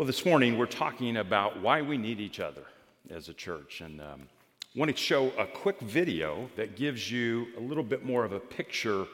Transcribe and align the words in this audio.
Well, 0.00 0.06
this 0.06 0.24
morning 0.24 0.56
we're 0.56 0.64
talking 0.64 1.18
about 1.18 1.60
why 1.60 1.82
we 1.82 1.98
need 1.98 2.20
each 2.20 2.40
other 2.40 2.62
as 3.10 3.28
a 3.28 3.34
church. 3.34 3.82
And 3.82 4.00
um, 4.00 4.28
I 4.74 4.78
want 4.78 4.90
to 4.90 4.96
show 4.96 5.28
a 5.36 5.44
quick 5.44 5.78
video 5.80 6.48
that 6.56 6.74
gives 6.74 7.12
you 7.12 7.48
a 7.58 7.60
little 7.60 7.84
bit 7.84 8.02
more 8.02 8.24
of 8.24 8.32
a 8.32 8.40
picture 8.40 9.04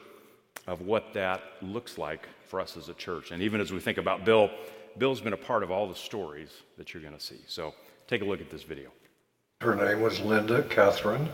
of 0.65 0.79
what 0.79 1.13
that 1.13 1.43
looks 1.61 1.97
like 1.97 2.29
for 2.45 2.61
us 2.61 2.77
as 2.77 2.87
a 2.87 2.93
church. 2.93 3.31
And 3.31 3.41
even 3.41 3.59
as 3.59 3.73
we 3.73 3.81
think 3.81 3.97
about 3.97 4.23
Bill, 4.23 4.49
Bill's 4.97 5.19
been 5.19 5.33
a 5.33 5.35
part 5.35 5.61
of 5.61 5.71
all 5.71 5.89
the 5.89 5.93
stories 5.93 6.51
that 6.77 6.93
you're 6.93 7.03
going 7.03 7.15
to 7.15 7.19
see. 7.19 7.41
So 7.47 7.73
take 8.07 8.21
a 8.21 8.25
look 8.25 8.39
at 8.39 8.49
this 8.49 8.63
video. 8.63 8.89
Her 9.59 9.75
name 9.75 9.99
was 9.99 10.21
Linda 10.21 10.63
Catherine 10.69 11.27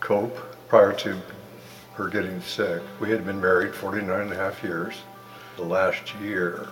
Cope 0.00 0.36
prior 0.66 0.92
to 0.92 1.16
her 1.94 2.08
getting 2.08 2.40
sick. 2.40 2.82
We 2.98 3.10
had 3.10 3.24
been 3.24 3.40
married 3.40 3.76
49 3.76 4.22
and 4.22 4.32
a 4.32 4.34
half 4.34 4.60
years. 4.64 4.96
The 5.56 5.62
last 5.62 6.12
year, 6.16 6.68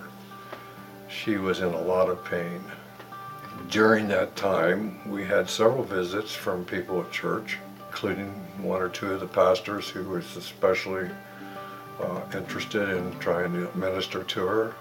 she 1.15 1.37
was 1.37 1.61
in 1.61 1.73
a 1.73 1.81
lot 1.81 2.09
of 2.09 2.25
pain. 2.25 2.63
During 3.71 4.09
that 4.09 4.35
time, 4.37 5.09
we 5.09 5.25
had 5.25 5.49
several 5.49 5.85
visits 5.85 6.35
from 6.35 6.65
people 6.65 7.01
at 7.01 7.13
church, 7.13 7.59
including 7.89 8.29
one 8.59 8.83
or 8.83 8.89
two 8.89 9.13
of 9.13 9.21
the 9.21 9.27
pastors 9.27 9.89
who 9.89 10.03
was 10.09 10.37
especially 10.37 11.09
uh, 12.01 12.21
interested 12.35 12.89
in 12.89 13.17
trying 13.21 13.53
to 13.53 13.79
minister 13.79 14.25
to 14.25 14.41
her. 14.41 14.75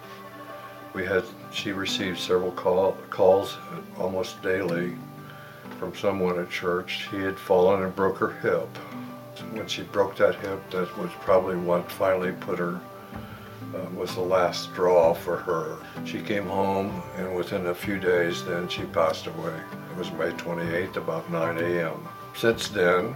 We 0.94 1.06
had, 1.06 1.24
she 1.52 1.72
received 1.72 2.20
several 2.20 2.52
call, 2.52 2.98
calls 3.10 3.58
almost 3.98 4.42
daily 4.42 4.96
from 5.80 5.96
someone 5.96 6.40
at 6.40 6.50
church. 6.50 7.08
She 7.10 7.18
had 7.18 7.38
fallen 7.38 7.84
and 7.84 7.96
broke 7.96 8.18
her 8.18 8.32
hip. 8.32 8.68
When 9.52 9.68
she 9.68 9.84
broke 9.84 10.16
that 10.18 10.36
hip, 10.36 10.70
that 10.72 10.98
was 10.98 11.12
probably 11.22 11.58
what 11.58 11.92
finally 11.92 12.32
put 12.32 12.60
her 12.60 12.80
uh, 13.74 13.90
was 13.96 14.14
the 14.16 14.22
last 14.22 14.66
straw 14.66 15.14
for 15.14 15.38
her. 15.38 15.78
She 16.06 16.22
came 16.22 16.46
home, 16.48 17.02
and 17.18 17.36
within 17.36 17.68
a 17.68 17.76
few 17.76 18.00
days, 18.00 18.44
then 18.46 18.68
she 18.68 18.84
passed 18.84 19.28
away. 19.28 19.60
It 19.92 19.98
was 19.98 20.12
May 20.12 20.32
28th, 20.32 20.98
about 20.98 21.30
9 21.32 21.58
a.m. 21.58 22.08
Since 22.36 22.70
then, 22.70 23.16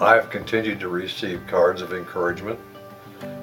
I 0.00 0.14
have 0.14 0.30
continued 0.30 0.80
to 0.80 0.88
receive 0.88 1.42
cards 1.46 1.80
of 1.82 1.92
encouragement, 1.92 2.58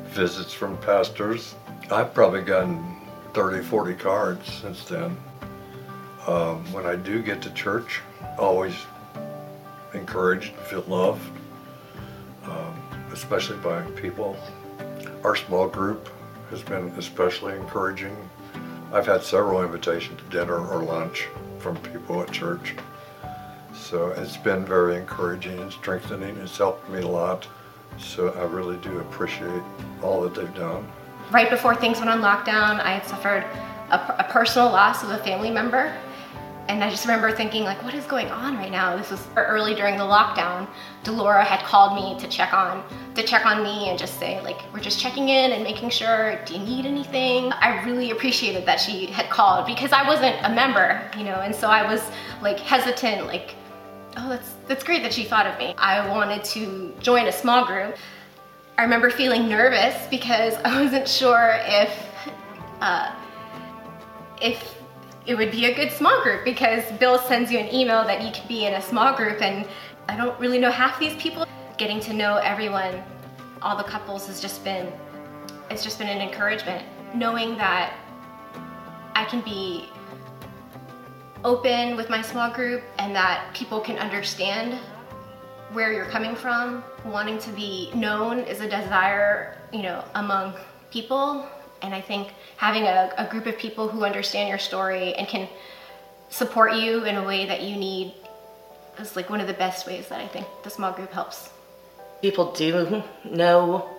visits 0.07 0.53
from 0.53 0.77
pastors. 0.77 1.55
I've 1.89 2.13
probably 2.13 2.41
gotten 2.41 2.97
30, 3.33 3.63
40 3.63 3.93
cards 3.95 4.51
since 4.53 4.83
then. 4.85 5.17
Um, 6.27 6.63
when 6.71 6.85
I 6.85 6.95
do 6.95 7.21
get 7.21 7.41
to 7.43 7.49
church, 7.53 8.01
always 8.37 8.75
encouraged, 9.93 10.53
feel 10.69 10.83
loved, 10.87 11.25
um, 12.43 12.81
especially 13.11 13.57
by 13.57 13.81
people. 13.91 14.37
Our 15.23 15.35
small 15.35 15.67
group 15.67 16.09
has 16.51 16.61
been 16.61 16.87
especially 16.97 17.55
encouraging. 17.55 18.15
I've 18.93 19.05
had 19.05 19.23
several 19.23 19.63
invitations 19.63 20.19
to 20.19 20.25
dinner 20.25 20.57
or 20.67 20.83
lunch 20.83 21.27
from 21.59 21.77
people 21.77 22.21
at 22.21 22.31
church. 22.31 22.75
So 23.73 24.09
it's 24.09 24.37
been 24.37 24.65
very 24.65 24.97
encouraging 24.97 25.59
and 25.59 25.71
strengthening. 25.71 26.37
It's 26.37 26.57
helped 26.57 26.89
me 26.89 26.99
a 26.99 27.07
lot. 27.07 27.47
So 27.97 28.29
I 28.29 28.43
really 28.43 28.77
do 28.77 28.99
appreciate 28.99 29.63
all 30.03 30.21
that 30.21 30.35
they've 30.35 30.53
done. 30.55 30.87
Right 31.31 31.49
before 31.49 31.75
things 31.75 31.97
went 31.99 32.09
on 32.09 32.21
lockdown, 32.21 32.79
I 32.81 32.91
had 32.91 33.05
suffered 33.05 33.45
a, 33.89 34.15
a 34.19 34.27
personal 34.29 34.69
loss 34.69 35.03
of 35.03 35.09
a 35.09 35.17
family 35.19 35.49
member 35.49 35.95
and 36.71 36.81
I 36.81 36.89
just 36.89 37.03
remember 37.03 37.33
thinking 37.33 37.65
like, 37.65 37.83
what 37.83 37.93
is 37.93 38.05
going 38.05 38.27
on 38.27 38.55
right 38.55 38.71
now? 38.71 38.95
This 38.95 39.11
was 39.11 39.27
early 39.35 39.75
during 39.75 39.97
the 39.97 40.05
lockdown. 40.05 40.69
Delora 41.03 41.43
had 41.43 41.59
called 41.65 41.95
me 41.95 42.17
to 42.17 42.29
check 42.29 42.53
on, 42.53 42.81
to 43.15 43.23
check 43.23 43.45
on 43.45 43.61
me 43.61 43.89
and 43.89 43.99
just 43.99 44.17
say 44.17 44.39
like, 44.41 44.57
we're 44.73 44.79
just 44.79 44.97
checking 44.97 45.27
in 45.27 45.51
and 45.51 45.63
making 45.63 45.89
sure, 45.89 46.39
do 46.45 46.53
you 46.53 46.59
need 46.59 46.85
anything? 46.85 47.51
I 47.51 47.83
really 47.83 48.11
appreciated 48.11 48.65
that 48.67 48.79
she 48.79 49.07
had 49.07 49.29
called 49.29 49.65
because 49.65 49.91
I 49.91 50.07
wasn't 50.07 50.37
a 50.43 50.49
member, 50.49 51.01
you 51.17 51.25
know, 51.25 51.41
and 51.41 51.53
so 51.53 51.67
I 51.67 51.85
was 51.85 52.09
like 52.41 52.57
hesitant, 52.57 53.27
like, 53.27 53.55
oh, 54.15 54.29
that's, 54.29 54.53
that's 54.69 54.83
great 54.85 55.03
that 55.03 55.11
she 55.11 55.25
thought 55.25 55.45
of 55.45 55.59
me. 55.59 55.75
I 55.77 56.07
wanted 56.07 56.41
to 56.45 56.93
join 57.01 57.27
a 57.27 57.33
small 57.33 57.65
group. 57.65 57.97
I 58.77 58.83
remember 58.83 59.09
feeling 59.09 59.49
nervous 59.49 60.07
because 60.09 60.53
I 60.63 60.81
wasn't 60.81 61.07
sure 61.07 61.59
if, 61.65 62.07
uh, 62.79 63.13
if 64.41 64.80
it 65.25 65.35
would 65.35 65.51
be 65.51 65.65
a 65.65 65.75
good 65.75 65.91
small 65.91 66.23
group 66.23 66.43
because 66.43 66.83
Bill 66.99 67.19
sends 67.19 67.51
you 67.51 67.59
an 67.59 67.73
email 67.73 68.03
that 68.03 68.23
you 68.23 68.31
could 68.31 68.47
be 68.47 68.65
in 68.65 68.73
a 68.73 68.81
small 68.81 69.15
group 69.15 69.41
and 69.41 69.67
I 70.09 70.17
don't 70.17 70.37
really 70.39 70.57
know 70.57 70.71
half 70.71 70.99
these 70.99 71.15
people. 71.21 71.45
Getting 71.77 71.99
to 72.01 72.13
know 72.13 72.37
everyone, 72.37 73.03
all 73.61 73.77
the 73.77 73.83
couples 73.83 74.27
has 74.27 74.41
just 74.41 74.63
been, 74.63 74.91
it's 75.69 75.83
just 75.83 75.99
been 75.99 76.07
an 76.07 76.21
encouragement. 76.21 76.85
Knowing 77.13 77.55
that 77.57 77.93
I 79.15 79.25
can 79.25 79.41
be 79.41 79.89
open 81.43 81.95
with 81.95 82.09
my 82.09 82.21
small 82.21 82.51
group 82.51 82.83
and 82.97 83.15
that 83.15 83.53
people 83.53 83.79
can 83.79 83.97
understand 83.97 84.79
where 85.71 85.93
you're 85.93 86.05
coming 86.05 86.35
from. 86.35 86.83
Wanting 87.05 87.37
to 87.39 87.51
be 87.51 87.91
known 87.93 88.39
is 88.39 88.61
a 88.61 88.69
desire, 88.69 89.57
you 89.71 89.83
know, 89.83 90.03
among 90.15 90.55
people 90.91 91.47
and 91.81 91.93
I 91.93 92.01
think 92.01 92.33
having 92.57 92.83
a, 92.83 93.11
a 93.17 93.27
group 93.29 93.45
of 93.45 93.57
people 93.57 93.87
who 93.87 94.03
understand 94.03 94.49
your 94.49 94.57
story 94.57 95.13
and 95.15 95.27
can 95.27 95.47
support 96.29 96.75
you 96.75 97.03
in 97.05 97.15
a 97.15 97.23
way 97.23 97.45
that 97.45 97.61
you 97.63 97.75
need 97.75 98.13
is 98.99 99.15
like 99.15 99.29
one 99.29 99.41
of 99.41 99.47
the 99.47 99.53
best 99.53 99.87
ways 99.87 100.07
that 100.09 100.19
I 100.19 100.27
think 100.27 100.45
the 100.63 100.69
small 100.69 100.91
group 100.91 101.11
helps. 101.11 101.49
People 102.21 102.51
do 102.53 103.03
know 103.25 103.89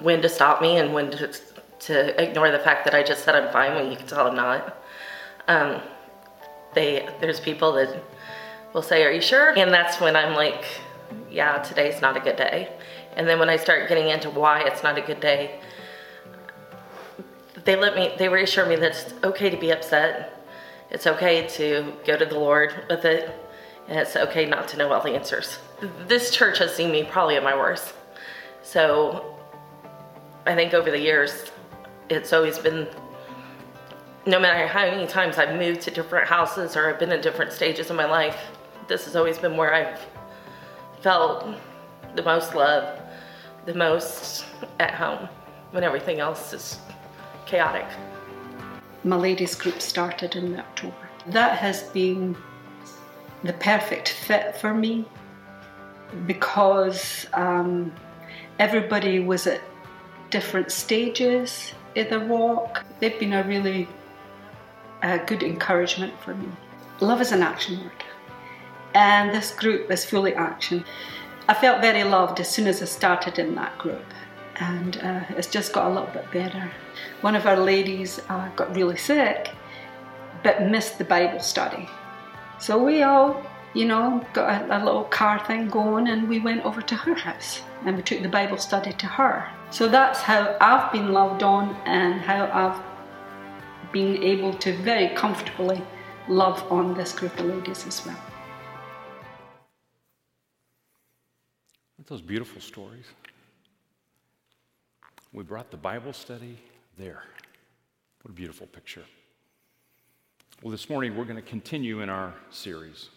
when 0.00 0.22
to 0.22 0.28
stop 0.28 0.62
me 0.62 0.78
and 0.78 0.94
when 0.94 1.10
to, 1.10 1.32
to 1.80 2.22
ignore 2.22 2.50
the 2.50 2.58
fact 2.58 2.84
that 2.84 2.94
I 2.94 3.02
just 3.02 3.24
said 3.24 3.34
I'm 3.34 3.52
fine 3.52 3.74
when 3.74 3.90
you 3.90 3.96
can 3.96 4.06
tell 4.06 4.26
I'm 4.26 4.36
not. 4.36 4.78
Um, 5.48 5.80
they 6.74 7.08
there's 7.20 7.40
people 7.40 7.72
that 7.72 8.02
will 8.74 8.82
say, 8.82 9.04
"Are 9.04 9.10
you 9.10 9.20
sure?" 9.20 9.56
And 9.56 9.72
that's 9.72 10.00
when 10.00 10.14
I'm 10.14 10.34
like, 10.34 10.64
"Yeah, 11.30 11.58
today's 11.62 12.00
not 12.00 12.16
a 12.16 12.20
good 12.20 12.36
day." 12.36 12.68
And 13.16 13.26
then 13.26 13.38
when 13.38 13.48
I 13.48 13.56
start 13.56 13.88
getting 13.88 14.08
into 14.08 14.28
why 14.28 14.60
it's 14.60 14.82
not 14.82 14.98
a 14.98 15.00
good 15.00 15.20
day, 15.20 15.58
they 17.66 17.74
let 17.74 17.96
me, 17.96 18.14
they 18.16 18.28
reassure 18.28 18.64
me 18.64 18.76
that 18.76 18.92
it's 18.92 19.14
okay 19.24 19.50
to 19.50 19.56
be 19.56 19.72
upset. 19.72 20.32
It's 20.90 21.06
okay 21.06 21.46
to 21.48 21.92
go 22.06 22.16
to 22.16 22.24
the 22.24 22.38
Lord 22.38 22.84
with 22.88 23.04
it. 23.04 23.28
And 23.88 23.98
it's 23.98 24.16
okay 24.16 24.46
not 24.46 24.68
to 24.68 24.78
know 24.78 24.92
all 24.92 25.02
the 25.02 25.10
answers. 25.10 25.58
This 26.06 26.30
church 26.30 26.58
has 26.58 26.74
seen 26.74 26.90
me 26.90 27.04
probably 27.04 27.36
at 27.36 27.42
my 27.42 27.54
worst. 27.54 27.92
So 28.62 29.36
I 30.46 30.54
think 30.54 30.74
over 30.74 30.90
the 30.90 30.98
years, 30.98 31.50
it's 32.08 32.32
always 32.32 32.58
been, 32.58 32.86
no 34.26 34.38
matter 34.38 34.66
how 34.68 34.86
many 34.86 35.06
times 35.08 35.36
I've 35.36 35.58
moved 35.58 35.80
to 35.82 35.90
different 35.90 36.28
houses 36.28 36.76
or 36.76 36.88
I've 36.88 37.00
been 37.00 37.12
in 37.12 37.20
different 37.20 37.52
stages 37.52 37.90
of 37.90 37.96
my 37.96 38.06
life, 38.06 38.38
this 38.86 39.04
has 39.06 39.16
always 39.16 39.38
been 39.38 39.56
where 39.56 39.74
I've 39.74 40.00
felt 41.00 41.46
the 42.14 42.22
most 42.22 42.54
love, 42.54 43.00
the 43.66 43.74
most 43.74 44.46
at 44.78 44.94
home 44.94 45.28
when 45.72 45.82
everything 45.82 46.20
else 46.20 46.52
is 46.52 46.78
chaotic. 47.46 47.86
My 49.04 49.16
ladies 49.16 49.54
group 49.54 49.80
started 49.80 50.36
in 50.36 50.58
October. 50.58 51.08
That 51.28 51.58
has 51.58 51.84
been 51.84 52.36
the 53.44 53.52
perfect 53.54 54.08
fit 54.08 54.56
for 54.56 54.74
me 54.74 55.04
because 56.26 57.26
um, 57.34 57.92
everybody 58.58 59.20
was 59.20 59.46
at 59.46 59.60
different 60.30 60.70
stages 60.70 61.72
in 61.94 62.10
the 62.10 62.20
walk. 62.20 62.84
They've 63.00 63.18
been 63.18 63.32
a 63.32 63.42
really 63.44 63.88
uh, 65.02 65.18
good 65.18 65.42
encouragement 65.42 66.12
for 66.20 66.34
me. 66.34 66.48
Love 67.00 67.20
is 67.20 67.32
an 67.32 67.42
action 67.42 67.80
word, 67.82 68.04
and 68.94 69.32
this 69.32 69.52
group 69.52 69.90
is 69.90 70.04
fully 70.04 70.34
action. 70.34 70.84
I 71.48 71.54
felt 71.54 71.80
very 71.80 72.02
loved 72.02 72.40
as 72.40 72.50
soon 72.50 72.66
as 72.66 72.82
I 72.82 72.86
started 72.86 73.38
in 73.38 73.54
that 73.54 73.76
group 73.78 74.02
and 74.60 74.96
uh, 74.98 75.20
it's 75.30 75.48
just 75.48 75.72
got 75.72 75.86
a 75.86 75.88
little 75.88 76.10
bit 76.12 76.30
better. 76.32 76.70
One 77.20 77.36
of 77.36 77.46
our 77.46 77.56
ladies 77.56 78.20
uh, 78.28 78.48
got 78.56 78.74
really 78.74 78.96
sick, 78.96 79.50
but 80.42 80.62
missed 80.62 80.98
the 80.98 81.04
Bible 81.04 81.40
study. 81.40 81.88
So 82.58 82.82
we 82.82 83.02
all, 83.02 83.42
you 83.74 83.84
know, 83.84 84.24
got 84.32 84.62
a, 84.62 84.78
a 84.78 84.80
little 84.84 85.04
car 85.04 85.44
thing 85.46 85.68
going 85.68 86.08
and 86.08 86.28
we 86.28 86.40
went 86.40 86.64
over 86.64 86.82
to 86.82 86.94
her 86.94 87.14
house 87.14 87.60
and 87.84 87.96
we 87.96 88.02
took 88.02 88.22
the 88.22 88.28
Bible 88.28 88.58
study 88.58 88.92
to 88.92 89.06
her. 89.06 89.48
So 89.70 89.88
that's 89.88 90.20
how 90.20 90.56
I've 90.60 90.92
been 90.92 91.12
loved 91.12 91.42
on 91.42 91.74
and 91.84 92.20
how 92.20 92.46
I've 92.52 93.92
been 93.92 94.22
able 94.22 94.52
to 94.54 94.76
very 94.78 95.08
comfortably 95.14 95.82
love 96.28 96.64
on 96.70 96.94
this 96.94 97.12
group 97.12 97.38
of 97.38 97.46
ladies 97.46 97.86
as 97.86 98.04
well. 98.06 98.18
Those 102.06 102.20
beautiful 102.20 102.60
stories? 102.60 103.06
We 105.32 105.42
brought 105.42 105.72
the 105.72 105.76
Bible 105.76 106.12
study 106.12 106.56
there. 106.96 107.22
What 108.22 108.30
a 108.30 108.34
beautiful 108.34 108.66
picture. 108.66 109.04
Well, 110.62 110.70
this 110.70 110.88
morning 110.88 111.14
we're 111.14 111.24
going 111.24 111.36
to 111.36 111.42
continue 111.42 112.00
in 112.00 112.08
our 112.08 112.32
series. 112.50 113.10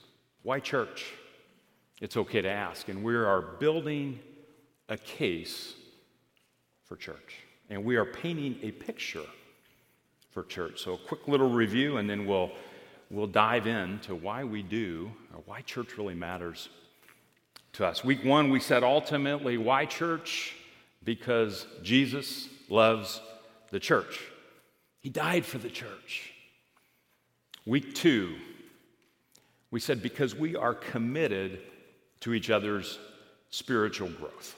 Why 0.43 0.59
church? 0.59 1.13
It's 2.01 2.17
okay 2.17 2.41
to 2.41 2.49
ask. 2.49 2.89
And 2.89 3.03
we 3.03 3.15
are 3.15 3.41
building 3.41 4.19
a 4.89 4.97
case 4.97 5.75
for 6.83 6.97
church. 6.97 7.37
And 7.69 7.85
we 7.85 7.95
are 7.95 8.05
painting 8.05 8.57
a 8.63 8.71
picture 8.71 9.25
for 10.31 10.43
church. 10.43 10.81
So, 10.81 10.95
a 10.95 10.97
quick 10.97 11.27
little 11.27 11.49
review, 11.49 11.97
and 11.97 12.09
then 12.09 12.25
we'll, 12.25 12.51
we'll 13.09 13.27
dive 13.27 13.65
into 13.65 14.15
why 14.15 14.43
we 14.43 14.61
do, 14.61 15.11
or 15.33 15.41
why 15.45 15.61
church 15.61 15.97
really 15.97 16.15
matters 16.15 16.69
to 17.73 17.85
us. 17.85 18.03
Week 18.03 18.25
one, 18.25 18.49
we 18.49 18.59
said 18.59 18.83
ultimately, 18.83 19.57
why 19.57 19.85
church? 19.85 20.55
Because 21.03 21.65
Jesus 21.81 22.49
loves 22.67 23.21
the 23.71 23.79
church. 23.79 24.19
He 24.99 25.09
died 25.09 25.45
for 25.45 25.57
the 25.57 25.69
church. 25.69 26.33
Week 27.65 27.93
two, 27.93 28.35
we 29.71 29.79
said 29.79 30.01
because 30.01 30.35
we 30.35 30.55
are 30.55 30.73
committed 30.73 31.61
to 32.21 32.33
each 32.33 32.49
other's 32.49 32.99
spiritual 33.49 34.09
growth. 34.09 34.55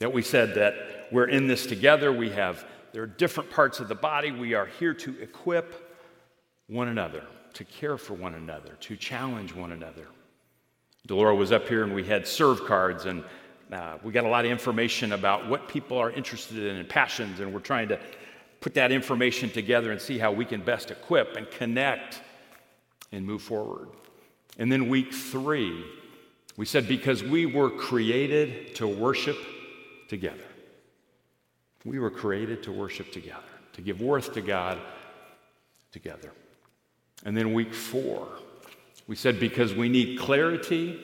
That 0.00 0.12
we 0.12 0.22
said 0.22 0.54
that 0.56 1.08
we're 1.12 1.28
in 1.28 1.46
this 1.46 1.66
together, 1.66 2.12
we 2.12 2.30
have, 2.30 2.64
there 2.92 3.02
are 3.02 3.06
different 3.06 3.50
parts 3.50 3.80
of 3.80 3.88
the 3.88 3.94
body, 3.94 4.32
we 4.32 4.54
are 4.54 4.66
here 4.66 4.92
to 4.94 5.20
equip 5.22 5.96
one 6.66 6.88
another, 6.88 7.24
to 7.54 7.64
care 7.64 7.96
for 7.96 8.14
one 8.14 8.34
another, 8.34 8.76
to 8.80 8.96
challenge 8.96 9.54
one 9.54 9.72
another. 9.72 10.06
Delora 11.06 11.34
was 11.34 11.52
up 11.52 11.68
here 11.68 11.84
and 11.84 11.94
we 11.94 12.02
had 12.02 12.26
serve 12.26 12.64
cards 12.64 13.04
and 13.04 13.22
uh, 13.72 13.98
we 14.02 14.12
got 14.12 14.24
a 14.24 14.28
lot 14.28 14.44
of 14.44 14.50
information 14.50 15.12
about 15.12 15.48
what 15.48 15.68
people 15.68 15.98
are 15.98 16.10
interested 16.10 16.58
in 16.58 16.76
and 16.76 16.88
passions, 16.88 17.40
and 17.40 17.52
we're 17.52 17.60
trying 17.60 17.88
to 17.88 17.98
put 18.64 18.72
that 18.72 18.90
information 18.90 19.50
together 19.50 19.92
and 19.92 20.00
see 20.00 20.16
how 20.16 20.32
we 20.32 20.42
can 20.42 20.62
best 20.62 20.90
equip 20.90 21.36
and 21.36 21.50
connect 21.50 22.22
and 23.12 23.26
move 23.26 23.42
forward. 23.42 23.90
And 24.58 24.72
then 24.72 24.88
week 24.88 25.12
three, 25.12 25.84
we 26.56 26.64
said 26.64 26.88
because 26.88 27.22
we 27.22 27.44
were 27.44 27.68
created 27.68 28.74
to 28.76 28.86
worship 28.86 29.36
together. 30.08 30.46
We 31.84 31.98
were 31.98 32.10
created 32.10 32.62
to 32.62 32.72
worship 32.72 33.12
together, 33.12 33.42
to 33.74 33.82
give 33.82 34.00
worth 34.00 34.32
to 34.32 34.40
God 34.40 34.78
together. 35.92 36.32
And 37.26 37.36
then 37.36 37.52
week 37.52 37.74
four, 37.74 38.26
we 39.06 39.14
said 39.14 39.38
because 39.38 39.74
we 39.74 39.90
need 39.90 40.18
clarity 40.18 40.98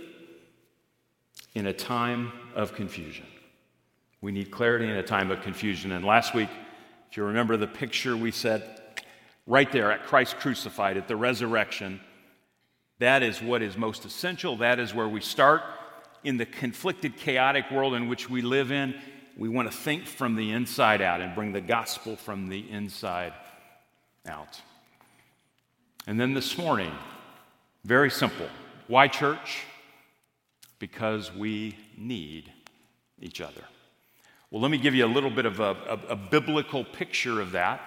in 1.55 1.67
a 1.67 1.75
time 1.75 2.33
of 2.55 2.73
confusion. 2.73 3.27
We 4.23 4.33
need 4.33 4.51
clarity 4.51 4.87
in 4.87 4.97
a 4.97 5.03
time 5.03 5.31
of 5.31 5.43
confusion. 5.43 5.93
And 5.93 6.07
last 6.07 6.33
week, 6.33 6.49
if 7.11 7.17
you 7.17 7.25
remember 7.25 7.57
the 7.57 7.67
picture, 7.67 8.17
we 8.17 8.31
said 8.31 8.81
right 9.47 9.71
there 9.73 9.91
at 9.91 10.07
Christ 10.07 10.37
crucified, 10.37 10.97
at 10.97 11.09
the 11.09 11.17
resurrection, 11.17 12.01
that 13.01 13.25
is 13.25 13.43
what 13.43 13.63
is 13.63 13.77
most 13.77 14.05
essential. 14.05 14.59
That 14.59 14.79
is 14.79 14.95
where 14.95 15.09
we 15.09 15.21
start 15.21 15.63
in 16.23 16.37
the 16.37 16.47
conflicted, 16.47 17.17
chaotic 17.17 17.71
world 17.73 17.95
in 17.95 18.09
which 18.09 18.31
we 18.31 18.43
live 18.43 18.71
in. 18.71 18.95
We 19.37 19.49
want 19.49 19.71
to 19.71 19.77
think 19.77 20.07
from 20.07 20.37
the 20.37 20.53
inside 20.53 21.03
out 21.03 21.21
and 21.21 21.35
bring 21.35 21.53
the 21.53 21.61
gospel 21.61 22.15
from 22.15 22.49
the 22.49 22.71
inside 22.71 23.33
out. 24.27 24.61
And 26.07 26.21
then 26.21 26.35
this 26.35 26.57
morning, 26.59 26.93
very 27.85 28.11
simple. 28.11 28.49
Why 28.87 29.09
church? 29.09 29.65
Because 30.79 31.35
we 31.35 31.77
need 31.97 32.53
each 33.21 33.41
other. 33.41 33.65
Well, 34.51 34.61
let 34.61 34.73
me 34.73 34.79
give 34.79 34.97
you 34.97 35.07
a 35.07 35.07
little 35.07 35.31
bit 35.31 35.47
of 35.47 35.61
a, 35.61 35.77
a, 35.89 36.13
a 36.13 36.17
biblical 36.17 36.85
picture 36.85 37.41
of 37.41 37.53
that, 37.53 37.81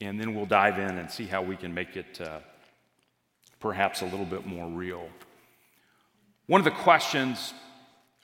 and 0.00 0.18
then 0.18 0.34
we'll 0.34 0.46
dive 0.46 0.78
in 0.78 0.96
and 0.96 1.10
see 1.10 1.26
how 1.26 1.42
we 1.42 1.56
can 1.56 1.74
make 1.74 1.94
it 1.94 2.20
uh, 2.22 2.38
perhaps 3.60 4.00
a 4.00 4.06
little 4.06 4.24
bit 4.24 4.46
more 4.46 4.66
real. 4.66 5.08
One 6.46 6.58
of 6.60 6.64
the 6.64 6.70
questions 6.70 7.52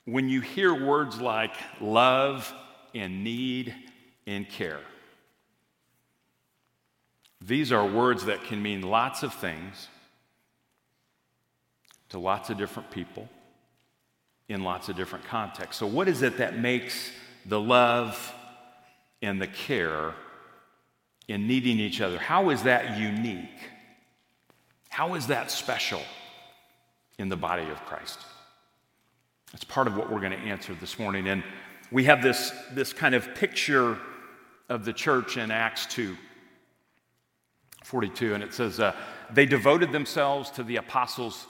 when 0.06 0.31
you 0.31 0.41
hear 0.41 0.73
words 0.73 1.20
like 1.20 1.55
love 1.82 2.50
and 2.94 3.23
need 3.23 3.75
and 4.26 4.49
care, 4.49 4.81
these 7.43 7.73
are 7.73 7.87
words 7.87 8.25
that 8.25 8.44
can 8.44 8.62
mean 8.62 8.81
lots 8.81 9.23
of 9.23 9.35
things 9.35 9.88
to 12.08 12.19
lots 12.19 12.49
of 12.49 12.56
different 12.56 12.90
people 12.90 13.29
in 14.49 14.62
lots 14.62 14.88
of 14.88 14.97
different 14.97 15.26
contexts. 15.26 15.79
So, 15.79 15.87
what 15.87 16.08
is 16.08 16.23
it 16.23 16.38
that 16.38 16.58
makes 16.58 17.11
the 17.46 17.61
love 17.61 18.32
and 19.23 19.41
the 19.41 19.46
care 19.46 20.14
in 21.29 21.46
needing 21.46 21.79
each 21.79 22.00
other? 22.00 22.19
How 22.19 22.50
is 22.50 22.62
that 22.64 22.99
unique? 22.99 23.49
How 24.88 25.14
is 25.14 25.26
that 25.29 25.50
special 25.50 26.02
in 27.19 27.29
the 27.29 27.37
body 27.37 27.69
of 27.70 27.85
Christ? 27.85 28.20
That's 29.52 29.64
part 29.64 29.87
of 29.87 29.96
what 29.96 30.11
we're 30.11 30.20
going 30.20 30.32
to 30.32 30.38
answer 30.38 30.75
this 30.75 30.99
morning. 30.99 31.29
And 31.29 31.43
we 31.91 32.05
have 32.05 32.23
this, 32.23 32.52
this 32.73 32.93
kind 32.93 33.14
of 33.14 33.35
picture 33.35 33.99
of 34.69 34.85
the 34.85 34.93
church 34.93 35.37
in 35.37 35.50
Acts 35.50 35.87
2 35.87 36.17
42, 37.85 38.35
and 38.35 38.43
it 38.43 38.55
says, 38.55 38.81
uh, 38.81 38.94
They 39.31 39.47
devoted 39.47 39.93
themselves 39.93 40.50
to 40.52 40.62
the 40.62 40.76
apostles' 40.76 41.47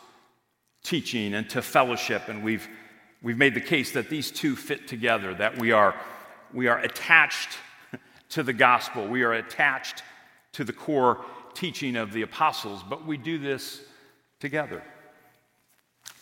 teaching 0.82 1.32
and 1.32 1.49
to 1.50 1.62
fellowship. 1.62 2.29
And 2.29 2.43
we've, 2.43 2.69
we've 3.25 3.38
made 3.38 3.55
the 3.55 3.61
case 3.61 3.93
that 3.93 4.11
these 4.11 4.31
two 4.31 4.55
fit 4.55 4.87
together, 4.87 5.35
that 5.35 5.59
we 5.59 5.73
are, 5.73 5.97
we 6.53 6.69
are 6.69 6.79
attached 6.79 7.59
to 8.29 8.44
the 8.44 8.53
gospel, 8.53 9.09
we 9.09 9.25
are 9.25 9.32
attached 9.32 10.05
to 10.53 10.62
the 10.62 10.73
core 10.73 11.25
teaching 11.55 11.97
of 11.97 12.12
the 12.12 12.23
apostles, 12.23 12.85
but 12.88 13.05
we 13.05 13.17
do 13.17 13.38
this 13.38 13.81
together. 14.38 14.82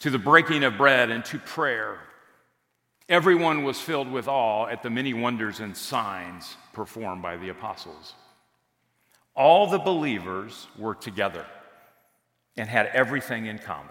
To 0.01 0.11
the 0.11 0.19
breaking 0.19 0.65
of 0.65 0.79
bread 0.79 1.11
and 1.11 1.25
to 1.27 1.39
prayer. 1.39 1.99
Everyone 3.09 3.65
was 3.65 3.81
filled 3.81 4.11
with 4.11 4.29
awe 4.29 4.69
at 4.69 4.83
the 4.83 4.91
many 4.91 5.13
wonders 5.13 5.61
and 5.61 5.77
signs 5.77 6.57
performed 6.73 7.21
by 7.21 7.37
the 7.37 7.49
apostles. 7.49 8.15
All 9.35 9.67
the 9.67 9.79
believers 9.79 10.69
were 10.79 10.95
together 10.95 11.45
and 12.57 12.69
had 12.69 12.87
everything 12.87 13.47
in 13.47 13.59
common. 13.59 13.91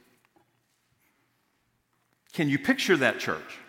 Can 2.33 2.49
you 2.49 2.57
picture 2.57 2.97
that 2.97 3.19
church? 3.19 3.59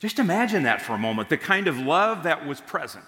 Just 0.00 0.18
imagine 0.18 0.64
that 0.64 0.82
for 0.82 0.92
a 0.92 0.98
moment 0.98 1.30
the 1.30 1.38
kind 1.38 1.66
of 1.66 1.78
love 1.78 2.24
that 2.24 2.46
was 2.46 2.60
present. 2.60 3.06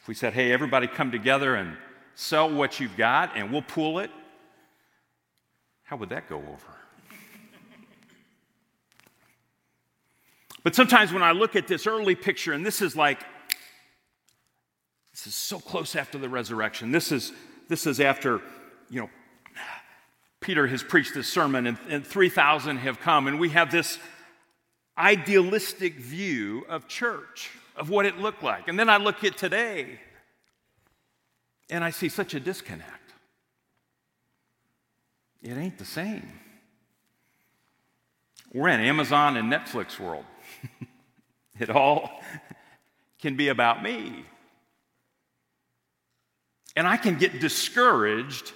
If 0.00 0.08
we 0.08 0.14
said, 0.14 0.32
hey, 0.32 0.50
everybody 0.50 0.86
come 0.86 1.12
together 1.12 1.54
and 1.54 1.76
sell 2.14 2.50
what 2.52 2.80
you've 2.80 2.96
got 2.96 3.36
and 3.36 3.52
we'll 3.52 3.62
pool 3.62 4.00
it, 4.00 4.10
how 5.84 5.96
would 5.96 6.08
that 6.08 6.28
go 6.28 6.38
over? 6.38 6.74
but 10.64 10.74
sometimes 10.74 11.12
when 11.12 11.22
I 11.22 11.30
look 11.30 11.54
at 11.54 11.68
this 11.68 11.86
early 11.86 12.14
picture, 12.16 12.52
and 12.52 12.66
this 12.66 12.82
is 12.82 12.96
like, 12.96 13.20
this 15.12 15.28
is 15.28 15.34
so 15.34 15.60
close 15.60 15.94
after 15.94 16.18
the 16.18 16.28
resurrection. 16.28 16.90
This 16.90 17.12
is, 17.12 17.32
this 17.68 17.86
is 17.86 18.00
after, 18.00 18.40
you 18.90 19.00
know, 19.02 19.10
Peter 20.48 20.66
has 20.66 20.82
preached 20.82 21.12
this 21.12 21.28
sermon 21.28 21.66
and, 21.66 21.76
and 21.90 22.06
3,000 22.06 22.78
have 22.78 22.98
come, 23.00 23.26
and 23.26 23.38
we 23.38 23.50
have 23.50 23.70
this 23.70 23.98
idealistic 24.96 25.96
view 25.96 26.64
of 26.70 26.88
church, 26.88 27.50
of 27.76 27.90
what 27.90 28.06
it 28.06 28.16
looked 28.16 28.42
like. 28.42 28.66
And 28.66 28.78
then 28.78 28.88
I 28.88 28.96
look 28.96 29.22
at 29.24 29.36
today 29.36 30.00
and 31.68 31.84
I 31.84 31.90
see 31.90 32.08
such 32.08 32.32
a 32.32 32.40
disconnect. 32.40 33.12
It 35.42 35.52
ain't 35.52 35.76
the 35.76 35.84
same. 35.84 36.32
We're 38.50 38.68
in 38.68 38.80
Amazon 38.80 39.36
and 39.36 39.52
Netflix 39.52 40.00
world. 40.00 40.24
it 41.60 41.68
all 41.68 42.22
can 43.20 43.36
be 43.36 43.48
about 43.48 43.82
me. 43.82 44.24
And 46.74 46.86
I 46.86 46.96
can 46.96 47.18
get 47.18 47.38
discouraged 47.38 48.54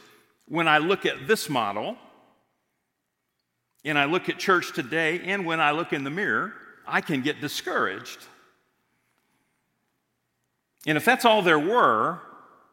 when 0.48 0.68
I 0.68 0.78
look 0.78 1.06
at 1.06 1.26
this 1.26 1.48
model 1.48 1.96
and 3.84 3.98
I 3.98 4.04
look 4.04 4.28
at 4.28 4.38
church 4.38 4.72
today 4.72 5.20
and 5.24 5.46
when 5.46 5.60
I 5.60 5.72
look 5.72 5.92
in 5.92 6.04
the 6.04 6.10
mirror, 6.10 6.52
I 6.86 7.00
can 7.00 7.22
get 7.22 7.40
discouraged. 7.40 8.18
And 10.86 10.96
if 10.96 11.04
that's 11.04 11.24
all 11.24 11.42
there 11.42 11.58
were, 11.58 12.20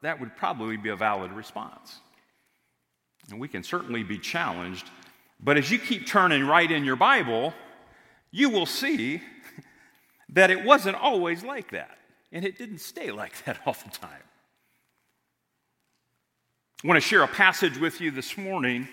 that 0.02 0.20
would 0.20 0.36
probably 0.36 0.78
be 0.78 0.90
a 0.90 0.96
valid 0.96 1.32
response. 1.32 2.00
And 3.30 3.40
we 3.40 3.48
can 3.48 3.64
certainly 3.64 4.04
be 4.04 4.18
challenged. 4.18 4.90
But 5.40 5.58
as 5.58 5.70
you 5.70 5.78
keep 5.78 6.08
turning 6.08 6.46
right 6.46 6.70
in 6.70 6.84
your 6.84 6.96
Bible, 6.96 7.54
you 8.32 8.50
will 8.50 8.66
see 8.66 9.22
that 10.30 10.52
it 10.52 10.64
wasn't 10.64 10.96
always 10.96 11.44
like 11.44 11.72
that, 11.72 11.98
and 12.32 12.46
it 12.46 12.58
didn't 12.58 12.80
stay 12.80 13.12
like 13.12 13.44
that 13.46 13.60
all 13.66 13.74
the 13.74 13.90
time. 13.90 14.24
I 16.82 16.88
want 16.88 16.96
to 16.96 17.06
share 17.06 17.24
a 17.24 17.28
passage 17.28 17.78
with 17.78 18.00
you 18.00 18.10
this 18.10 18.38
morning 18.38 18.88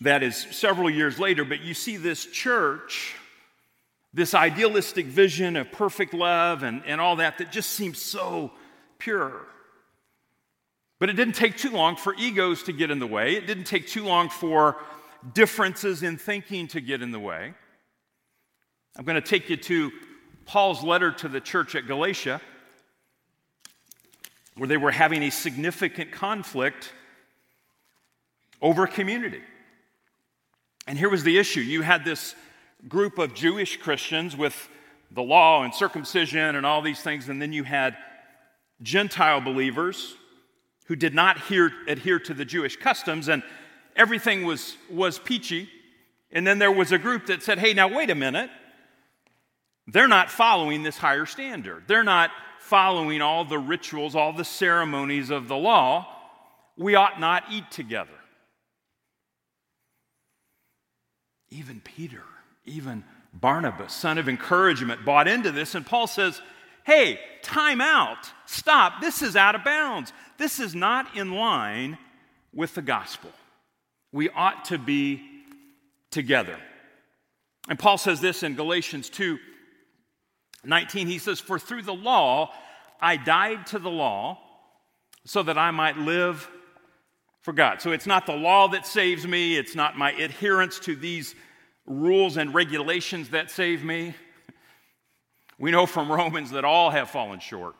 that 0.00 0.22
is 0.22 0.46
several 0.50 0.88
years 0.88 1.18
later, 1.18 1.44
but 1.44 1.60
you 1.60 1.74
see 1.74 1.98
this 1.98 2.24
church, 2.24 3.14
this 4.14 4.32
idealistic 4.32 5.04
vision 5.04 5.56
of 5.56 5.70
perfect 5.72 6.14
love 6.14 6.62
and, 6.62 6.82
and 6.86 7.02
all 7.02 7.16
that, 7.16 7.36
that 7.36 7.52
just 7.52 7.68
seems 7.68 8.00
so 8.00 8.50
pure. 8.96 9.42
But 11.00 11.10
it 11.10 11.16
didn't 11.16 11.34
take 11.34 11.58
too 11.58 11.70
long 11.70 11.96
for 11.96 12.14
egos 12.14 12.62
to 12.62 12.72
get 12.72 12.90
in 12.90 12.98
the 12.98 13.06
way. 13.06 13.34
It 13.34 13.46
didn't 13.46 13.64
take 13.64 13.86
too 13.86 14.04
long 14.04 14.30
for 14.30 14.78
differences 15.34 16.02
in 16.02 16.16
thinking 16.16 16.66
to 16.68 16.80
get 16.80 17.02
in 17.02 17.10
the 17.10 17.20
way. 17.20 17.52
I'm 18.96 19.04
going 19.04 19.20
to 19.20 19.28
take 19.28 19.50
you 19.50 19.58
to 19.58 19.92
Paul's 20.46 20.82
letter 20.82 21.12
to 21.12 21.28
the 21.28 21.42
church 21.42 21.74
at 21.74 21.86
Galatia, 21.86 22.40
where 24.56 24.68
they 24.68 24.76
were 24.76 24.90
having 24.90 25.22
a 25.22 25.30
significant 25.30 26.12
conflict 26.12 26.92
over 28.62 28.86
community. 28.86 29.42
And 30.86 30.98
here 30.98 31.08
was 31.08 31.24
the 31.24 31.38
issue 31.38 31.60
you 31.60 31.82
had 31.82 32.04
this 32.04 32.34
group 32.88 33.18
of 33.18 33.34
Jewish 33.34 33.78
Christians 33.78 34.36
with 34.36 34.68
the 35.10 35.22
law 35.22 35.62
and 35.62 35.74
circumcision 35.74 36.56
and 36.56 36.66
all 36.66 36.82
these 36.82 37.00
things, 37.00 37.28
and 37.28 37.40
then 37.40 37.52
you 37.52 37.64
had 37.64 37.96
Gentile 38.82 39.40
believers 39.40 40.16
who 40.86 40.96
did 40.96 41.14
not 41.14 41.38
adhere, 41.38 41.72
adhere 41.88 42.18
to 42.18 42.34
the 42.34 42.44
Jewish 42.44 42.76
customs, 42.76 43.28
and 43.28 43.42
everything 43.96 44.44
was, 44.44 44.76
was 44.90 45.18
peachy. 45.18 45.68
And 46.30 46.46
then 46.46 46.58
there 46.58 46.72
was 46.72 46.92
a 46.92 46.98
group 46.98 47.26
that 47.26 47.42
said, 47.42 47.58
hey, 47.58 47.72
now 47.72 47.88
wait 47.88 48.10
a 48.10 48.14
minute. 48.14 48.50
They're 49.86 50.08
not 50.08 50.30
following 50.30 50.82
this 50.82 50.98
higher 50.98 51.26
standard. 51.26 51.84
They're 51.86 52.04
not 52.04 52.30
following 52.64 53.20
all 53.20 53.44
the 53.44 53.58
rituals, 53.58 54.16
all 54.16 54.32
the 54.32 54.44
ceremonies 54.44 55.28
of 55.28 55.48
the 55.48 55.56
law. 55.56 56.08
We 56.78 56.94
ought 56.94 57.20
not 57.20 57.44
eat 57.50 57.70
together. 57.70 58.10
Even 61.50 61.80
Peter, 61.80 62.22
even 62.64 63.04
Barnabas, 63.34 63.92
son 63.92 64.16
of 64.16 64.30
encouragement, 64.30 65.04
bought 65.04 65.28
into 65.28 65.52
this. 65.52 65.74
And 65.74 65.84
Paul 65.84 66.06
says, 66.06 66.40
hey, 66.84 67.20
time 67.42 67.82
out. 67.82 68.32
Stop. 68.46 69.02
This 69.02 69.20
is 69.20 69.36
out 69.36 69.54
of 69.54 69.62
bounds. 69.62 70.14
This 70.38 70.58
is 70.58 70.74
not 70.74 71.14
in 71.14 71.34
line 71.34 71.98
with 72.54 72.74
the 72.74 72.82
gospel. 72.82 73.30
We 74.10 74.30
ought 74.30 74.64
to 74.66 74.78
be 74.78 75.22
together. 76.10 76.56
And 77.68 77.78
Paul 77.78 77.98
says 77.98 78.22
this 78.22 78.42
in 78.42 78.54
Galatians 78.54 79.10
2 79.10 79.38
19. 80.66 81.06
He 81.06 81.18
says, 81.18 81.40
For 81.40 81.58
through 81.58 81.82
the 81.82 81.94
law 81.94 82.52
I 83.00 83.16
died 83.16 83.66
to 83.68 83.78
the 83.78 83.90
law 83.90 84.38
so 85.24 85.42
that 85.42 85.58
I 85.58 85.70
might 85.70 85.98
live 85.98 86.48
for 87.40 87.52
God. 87.52 87.82
So 87.82 87.92
it's 87.92 88.06
not 88.06 88.26
the 88.26 88.34
law 88.34 88.68
that 88.68 88.86
saves 88.86 89.26
me, 89.26 89.56
it's 89.56 89.74
not 89.74 89.98
my 89.98 90.12
adherence 90.12 90.78
to 90.80 90.96
these 90.96 91.34
rules 91.86 92.36
and 92.38 92.54
regulations 92.54 93.30
that 93.30 93.50
save 93.50 93.84
me. 93.84 94.14
We 95.58 95.70
know 95.70 95.86
from 95.86 96.10
Romans 96.10 96.50
that 96.52 96.64
all 96.64 96.90
have 96.90 97.10
fallen 97.10 97.40
short 97.40 97.74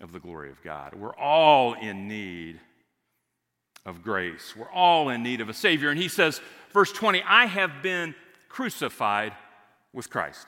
of 0.00 0.12
the 0.12 0.18
glory 0.18 0.50
of 0.50 0.62
God. 0.62 0.94
We're 0.94 1.16
all 1.16 1.74
in 1.74 2.08
need 2.08 2.60
of 3.86 4.02
grace. 4.02 4.54
We're 4.56 4.70
all 4.70 5.08
in 5.08 5.22
need 5.22 5.40
of 5.40 5.48
a 5.48 5.54
Savior. 5.54 5.90
And 5.90 5.98
he 5.98 6.08
says, 6.08 6.40
verse 6.72 6.92
20, 6.92 7.22
I 7.22 7.46
have 7.46 7.82
been 7.82 8.14
crucified 8.48 9.32
with 9.92 10.10
Christ. 10.10 10.46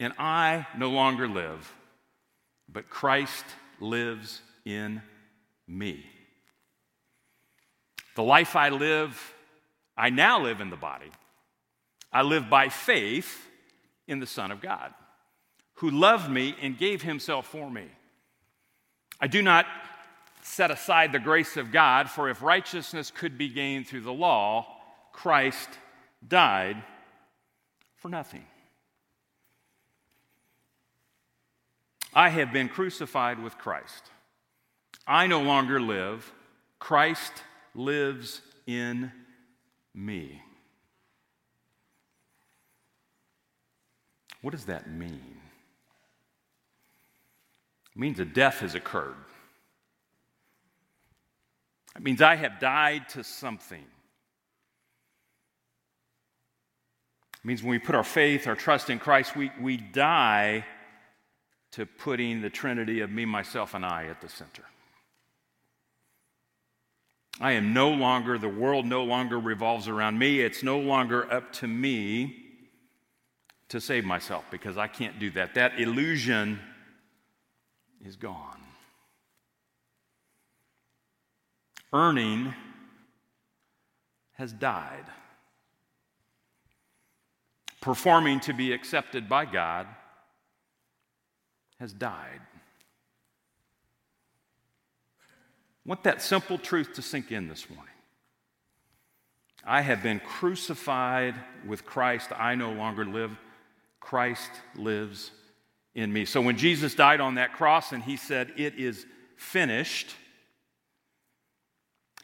And 0.00 0.12
I 0.18 0.66
no 0.76 0.90
longer 0.90 1.26
live, 1.26 1.72
but 2.68 2.88
Christ 2.88 3.44
lives 3.80 4.40
in 4.64 5.02
me. 5.66 6.04
The 8.14 8.22
life 8.22 8.56
I 8.56 8.68
live, 8.68 9.34
I 9.96 10.10
now 10.10 10.40
live 10.40 10.60
in 10.60 10.70
the 10.70 10.76
body. 10.76 11.10
I 12.12 12.22
live 12.22 12.48
by 12.48 12.68
faith 12.68 13.46
in 14.06 14.20
the 14.20 14.26
Son 14.26 14.50
of 14.50 14.60
God, 14.60 14.94
who 15.74 15.90
loved 15.90 16.30
me 16.30 16.54
and 16.60 16.78
gave 16.78 17.02
himself 17.02 17.46
for 17.46 17.70
me. 17.70 17.86
I 19.20 19.26
do 19.26 19.42
not 19.42 19.66
set 20.42 20.70
aside 20.70 21.12
the 21.12 21.18
grace 21.18 21.56
of 21.56 21.72
God, 21.72 22.08
for 22.08 22.28
if 22.30 22.42
righteousness 22.42 23.10
could 23.10 23.36
be 23.36 23.48
gained 23.48 23.86
through 23.86 24.00
the 24.02 24.12
law, 24.12 24.66
Christ 25.12 25.68
died 26.26 26.82
for 27.96 28.08
nothing. 28.08 28.44
I 32.14 32.30
have 32.30 32.52
been 32.52 32.68
crucified 32.68 33.42
with 33.42 33.58
Christ. 33.58 34.04
I 35.06 35.26
no 35.26 35.40
longer 35.40 35.80
live, 35.80 36.32
Christ 36.78 37.32
lives 37.74 38.42
in 38.66 39.12
me. 39.94 40.42
What 44.42 44.52
does 44.52 44.66
that 44.66 44.90
mean? 44.90 45.40
It 47.94 47.98
means 47.98 48.20
a 48.20 48.24
death 48.24 48.60
has 48.60 48.74
occurred. 48.74 49.14
It 51.96 52.02
means 52.02 52.22
I 52.22 52.36
have 52.36 52.60
died 52.60 53.08
to 53.10 53.24
something. 53.24 53.84
It 57.34 57.44
means 57.44 57.62
when 57.62 57.70
we 57.70 57.78
put 57.78 57.96
our 57.96 58.04
faith, 58.04 58.46
our 58.46 58.54
trust 58.54 58.90
in 58.90 59.00
Christ, 59.00 59.34
we, 59.34 59.50
we 59.60 59.76
die 59.76 60.64
to 61.72 61.86
putting 61.86 62.40
the 62.40 62.50
Trinity 62.50 63.00
of 63.00 63.10
me, 63.10 63.24
myself, 63.24 63.74
and 63.74 63.84
I 63.84 64.06
at 64.06 64.20
the 64.20 64.28
center. 64.28 64.64
I 67.40 67.52
am 67.52 67.72
no 67.72 67.90
longer, 67.90 68.36
the 68.36 68.48
world 68.48 68.84
no 68.84 69.04
longer 69.04 69.38
revolves 69.38 69.86
around 69.86 70.18
me. 70.18 70.40
It's 70.40 70.62
no 70.62 70.78
longer 70.78 71.32
up 71.32 71.52
to 71.54 71.68
me 71.68 72.36
to 73.68 73.80
save 73.80 74.04
myself 74.04 74.44
because 74.50 74.76
I 74.76 74.88
can't 74.88 75.18
do 75.18 75.30
that. 75.32 75.54
That 75.54 75.78
illusion 75.78 76.58
is 78.04 78.16
gone. 78.16 78.60
Earning 81.92 82.54
has 84.32 84.52
died. 84.52 85.04
Performing 87.80 88.40
to 88.40 88.52
be 88.52 88.72
accepted 88.72 89.28
by 89.28 89.44
God 89.44 89.86
has 91.80 91.92
died. 91.92 92.40
I 95.20 95.88
want 95.88 96.04
that 96.04 96.20
simple 96.20 96.58
truth 96.58 96.94
to 96.94 97.02
sink 97.02 97.32
in 97.32 97.48
this 97.48 97.70
morning. 97.70 97.94
I 99.64 99.80
have 99.80 100.02
been 100.02 100.20
crucified 100.20 101.34
with 101.66 101.84
Christ. 101.84 102.30
I 102.36 102.54
no 102.54 102.72
longer 102.72 103.04
live 103.04 103.36
Christ 104.00 104.50
lives 104.76 105.30
in 105.94 106.12
me. 106.12 106.24
So 106.24 106.40
when 106.40 106.56
Jesus 106.56 106.94
died 106.94 107.20
on 107.20 107.36
that 107.36 107.52
cross 107.52 107.92
and 107.92 108.02
he 108.02 108.16
said, 108.16 108.52
It 108.56 108.74
is 108.74 109.06
finished, 109.36 110.14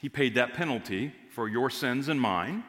he 0.00 0.08
paid 0.08 0.34
that 0.34 0.54
penalty 0.54 1.12
for 1.30 1.48
your 1.48 1.70
sins 1.70 2.08
and 2.08 2.20
mine. 2.20 2.64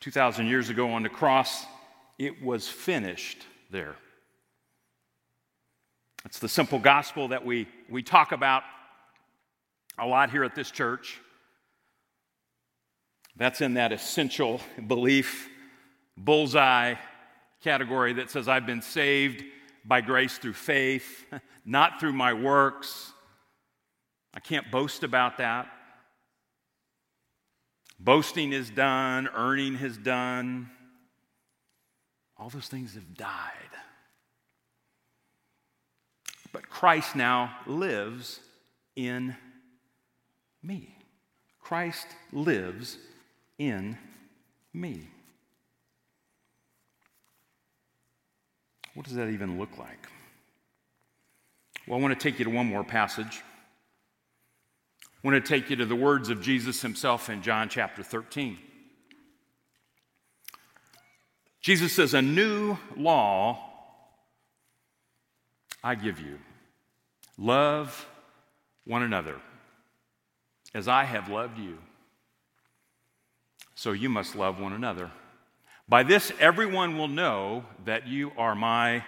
2,000 0.00 0.46
years 0.46 0.68
ago 0.68 0.90
on 0.92 1.02
the 1.02 1.08
cross, 1.08 1.64
it 2.18 2.42
was 2.42 2.68
finished 2.68 3.46
there. 3.72 3.96
It's 6.26 6.38
the 6.38 6.48
simple 6.48 6.78
gospel 6.78 7.28
that 7.28 7.44
we, 7.44 7.66
we 7.90 8.02
talk 8.02 8.30
about 8.30 8.62
a 9.98 10.06
lot 10.06 10.30
here 10.30 10.44
at 10.44 10.54
this 10.54 10.70
church. 10.70 11.20
That's 13.36 13.62
in 13.62 13.74
that 13.74 13.92
essential 13.92 14.60
belief 14.86 15.48
bullseye 16.18 16.94
category 17.64 18.12
that 18.14 18.30
says, 18.30 18.46
I've 18.46 18.66
been 18.66 18.82
saved 18.82 19.42
by 19.84 20.02
grace 20.02 20.36
through 20.36 20.52
faith, 20.52 21.24
not 21.64 21.98
through 21.98 22.12
my 22.12 22.34
works. 22.34 23.10
I 24.34 24.40
can't 24.40 24.70
boast 24.70 25.02
about 25.02 25.38
that. 25.38 25.66
Boasting 27.98 28.52
is 28.52 28.68
done, 28.68 29.28
earning 29.34 29.76
is 29.76 29.96
done. 29.96 30.70
All 32.42 32.48
those 32.48 32.66
things 32.66 32.94
have 32.94 33.16
died. 33.16 33.70
But 36.50 36.68
Christ 36.68 37.14
now 37.14 37.54
lives 37.68 38.40
in 38.96 39.36
me. 40.60 40.96
Christ 41.60 42.08
lives 42.32 42.98
in 43.58 43.96
me. 44.74 45.06
What 48.94 49.06
does 49.06 49.14
that 49.14 49.28
even 49.28 49.56
look 49.56 49.78
like? 49.78 50.08
Well, 51.86 51.96
I 51.96 52.02
want 52.02 52.18
to 52.18 52.20
take 52.20 52.40
you 52.40 52.44
to 52.46 52.50
one 52.50 52.66
more 52.66 52.82
passage. 52.82 53.40
I 55.00 55.28
want 55.28 55.36
to 55.42 55.48
take 55.48 55.70
you 55.70 55.76
to 55.76 55.86
the 55.86 55.94
words 55.94 56.28
of 56.28 56.42
Jesus 56.42 56.82
himself 56.82 57.30
in 57.30 57.40
John 57.40 57.68
chapter 57.68 58.02
13. 58.02 58.58
Jesus 61.62 61.92
says, 61.92 62.12
A 62.12 62.20
new 62.20 62.76
law 62.96 63.58
I 65.82 65.94
give 65.94 66.20
you 66.20 66.38
love 67.38 68.06
one 68.84 69.02
another 69.02 69.36
as 70.74 70.88
I 70.88 71.04
have 71.04 71.28
loved 71.28 71.58
you. 71.58 71.78
So 73.74 73.92
you 73.92 74.08
must 74.08 74.36
love 74.36 74.60
one 74.60 74.72
another. 74.72 75.10
By 75.88 76.02
this, 76.02 76.32
everyone 76.38 76.98
will 76.98 77.08
know 77.08 77.64
that 77.84 78.06
you 78.06 78.32
are 78.36 78.54
my 78.54 79.04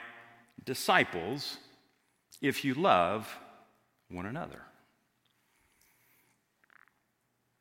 disciples 0.64 1.58
if 2.40 2.64
you 2.64 2.74
love 2.74 3.38
one 4.10 4.26
another. 4.26 4.60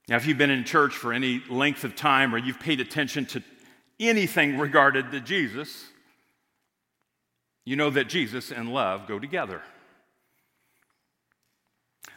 Now, 0.10 0.18
if 0.18 0.26
you've 0.26 0.38
been 0.38 0.50
in 0.50 0.66
church 0.66 0.94
for 0.94 1.14
any 1.14 1.42
length 1.50 1.84
of 1.84 1.96
time 1.96 2.36
or 2.36 2.38
you've 2.38 2.60
paid 2.60 2.82
attention 2.82 3.26
to 3.28 3.44
anything 4.00 4.58
regarded 4.58 5.12
to 5.12 5.20
Jesus, 5.20 5.86
you 7.66 7.76
know 7.76 7.90
that 7.90 8.10
Jesus 8.10 8.52
and 8.52 8.74
love 8.74 9.08
go 9.08 9.20
together. 9.20 9.62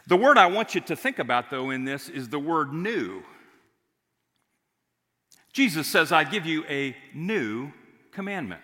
The 0.07 0.17
word 0.17 0.37
I 0.37 0.47
want 0.47 0.75
you 0.75 0.81
to 0.81 0.95
think 0.95 1.19
about, 1.19 1.49
though, 1.49 1.69
in 1.69 1.83
this 1.83 2.07
is 2.09 2.29
the 2.29 2.39
word 2.39 2.73
new. 2.73 3.23
Jesus 5.51 5.87
says, 5.87 6.11
I 6.11 6.23
give 6.23 6.45
you 6.45 6.63
a 6.65 6.95
new 7.13 7.71
commandment, 8.11 8.61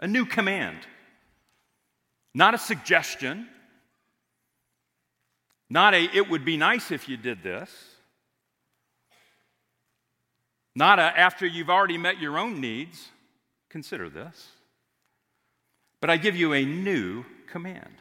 a 0.00 0.06
new 0.06 0.24
command. 0.24 0.78
Not 2.34 2.54
a 2.54 2.58
suggestion, 2.58 3.48
not 5.68 5.94
a, 5.94 6.04
it 6.14 6.30
would 6.30 6.44
be 6.44 6.56
nice 6.56 6.90
if 6.90 7.08
you 7.08 7.16
did 7.16 7.42
this, 7.42 7.70
not 10.74 10.98
a, 10.98 11.02
after 11.02 11.46
you've 11.46 11.70
already 11.70 11.98
met 11.98 12.18
your 12.18 12.38
own 12.38 12.60
needs, 12.60 13.08
consider 13.68 14.08
this. 14.08 14.48
But 16.00 16.10
I 16.10 16.16
give 16.16 16.36
you 16.36 16.52
a 16.52 16.64
new 16.64 17.24
command. 17.46 17.94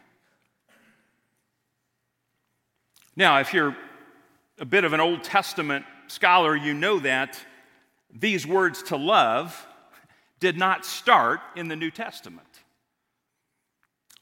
Now, 3.15 3.39
if 3.39 3.53
you're 3.53 3.75
a 4.59 4.65
bit 4.65 4.83
of 4.83 4.93
an 4.93 4.99
Old 4.99 5.23
Testament 5.23 5.85
scholar, 6.07 6.55
you 6.55 6.73
know 6.73 6.99
that 6.99 7.37
these 8.13 8.47
words 8.47 8.83
to 8.83 8.97
love 8.97 9.67
did 10.39 10.57
not 10.57 10.85
start 10.85 11.39
in 11.55 11.67
the 11.67 11.75
New 11.75 11.91
Testament, 11.91 12.47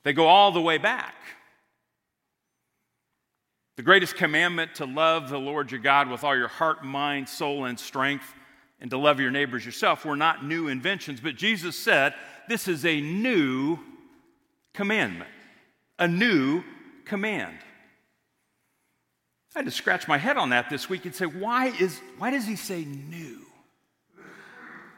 they 0.04 0.14
go 0.14 0.28
all 0.28 0.52
the 0.52 0.62
way 0.62 0.78
back. 0.78 1.16
The 3.78 3.84
greatest 3.84 4.16
commandment 4.16 4.76
to 4.76 4.86
love 4.86 5.30
the 5.30 5.38
Lord 5.38 5.72
your 5.72 5.80
God 5.80 6.10
with 6.10 6.26
all 6.26 6.36
your 6.36 6.50
heart, 6.50 6.84
mind, 6.84 7.30
soul, 7.30 7.64
and 7.64 7.80
strength, 7.80 8.34
and 8.82 8.90
to 8.92 8.98
love 8.98 9.20
your 9.20 9.32
neighbors 9.32 9.66
yourself 9.66 10.06
were 10.06 10.16
not 10.16 10.46
new 10.46 10.68
inventions, 10.68 11.20
but 11.20 11.36
Jesus 11.36 11.76
said, 11.76 12.14
This 12.48 12.68
is 12.68 12.86
a 12.86 13.02
new 13.02 13.80
commandment, 14.74 15.30
a 15.98 16.08
new 16.08 16.64
command. 17.06 17.58
I 19.56 19.60
had 19.60 19.66
to 19.66 19.72
scratch 19.72 20.08
my 20.08 20.18
head 20.18 20.38
on 20.38 20.52
that 20.52 20.70
this 20.70 20.90
week 20.90 21.06
and 21.06 21.14
say, 21.14 21.26
why, 21.26 21.68
is, 21.80 22.00
why 22.20 22.30
does 22.30 22.46
he 22.46 22.56
say 22.56 22.86
new? 22.86 23.40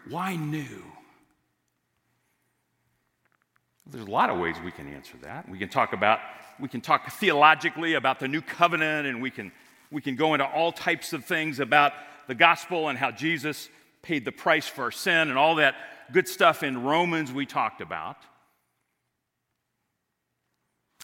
Why 0.10 0.36
new? 0.36 0.84
There's 3.90 4.06
a 4.06 4.12
lot 4.12 4.30
of 4.30 4.40
ways 4.40 4.56
we 4.64 4.72
can 4.72 4.88
answer 4.94 5.16
that. 5.22 5.48
We 5.50 5.58
can 5.58 5.70
talk 5.70 5.94
about, 5.94 6.20
we 6.60 6.68
can 6.68 6.82
talk 6.82 7.12
theologically 7.14 7.94
about 7.94 8.20
the 8.20 8.28
new 8.28 8.42
covenant, 8.42 9.08
and 9.08 9.22
we 9.22 9.32
can, 9.32 9.52
we 9.90 10.02
can 10.02 10.16
go 10.16 10.34
into 10.34 10.46
all 10.46 10.72
types 10.72 11.14
of 11.14 11.26
things 11.26 11.60
about 11.60 11.94
the 12.28 12.36
gospel 12.36 12.90
and 12.90 12.98
how 12.98 13.12
Jesus 13.12 13.70
paid 14.02 14.26
the 14.26 14.32
price 14.32 14.68
for 14.68 14.84
our 14.84 14.92
sin 14.92 15.30
and 15.30 15.38
all 15.38 15.56
that 15.56 15.76
good 16.12 16.28
stuff 16.28 16.64
in 16.64 16.84
Romans 16.84 17.32
we 17.32 17.46
talked 17.46 17.82
about. 17.82 18.18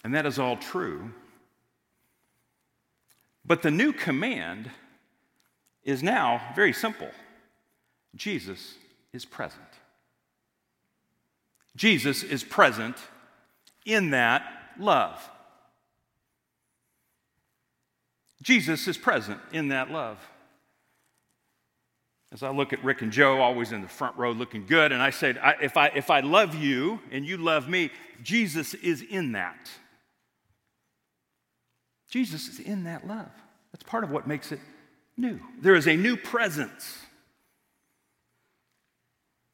And 0.03 0.13
that 0.15 0.25
is 0.25 0.39
all 0.39 0.57
true. 0.57 1.11
But 3.45 3.61
the 3.61 3.71
new 3.71 3.93
command 3.93 4.69
is 5.83 6.03
now 6.03 6.41
very 6.55 6.73
simple 6.73 7.09
Jesus 8.15 8.75
is 9.13 9.25
present. 9.25 9.61
Jesus 11.75 12.23
is 12.23 12.43
present 12.43 12.97
in 13.85 14.09
that 14.09 14.43
love. 14.79 15.29
Jesus 18.41 18.87
is 18.87 18.97
present 18.97 19.39
in 19.51 19.69
that 19.69 19.91
love. 19.91 20.17
As 22.31 22.43
I 22.43 22.49
look 22.49 22.73
at 22.73 22.83
Rick 22.83 23.01
and 23.01 23.11
Joe, 23.11 23.39
always 23.39 23.71
in 23.71 23.81
the 23.81 23.87
front 23.87 24.17
row 24.17 24.31
looking 24.31 24.65
good, 24.65 24.91
and 24.91 25.01
I 25.01 25.11
said, 25.11 25.37
I, 25.37 25.55
if, 25.61 25.77
I, 25.77 25.87
if 25.87 26.09
I 26.09 26.19
love 26.19 26.55
you 26.55 26.99
and 27.11 27.25
you 27.25 27.37
love 27.37 27.69
me, 27.69 27.89
Jesus 28.21 28.73
is 28.73 29.01
in 29.01 29.31
that. 29.31 29.69
Jesus 32.09 32.47
is 32.47 32.59
in 32.59 32.83
that 32.83 33.07
love. 33.07 33.31
That's 33.71 33.83
part 33.83 34.03
of 34.03 34.11
what 34.11 34.27
makes 34.27 34.51
it 34.51 34.59
new. 35.15 35.39
There 35.61 35.75
is 35.75 35.87
a 35.87 35.95
new 35.95 36.17
presence. 36.17 36.97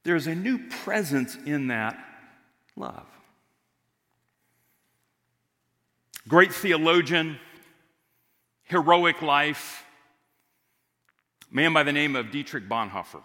There 0.04 0.16
is 0.16 0.28
a 0.28 0.36
new 0.36 0.58
presence 0.70 1.38
in 1.46 1.68
that 1.68 1.98
love. 2.76 3.06
Great 6.28 6.54
theologian, 6.54 7.38
heroic 8.64 9.22
life, 9.22 9.83
man 11.54 11.72
by 11.72 11.84
the 11.84 11.92
name 11.92 12.16
of 12.16 12.32
Dietrich 12.32 12.68
Bonhoeffer. 12.68 13.22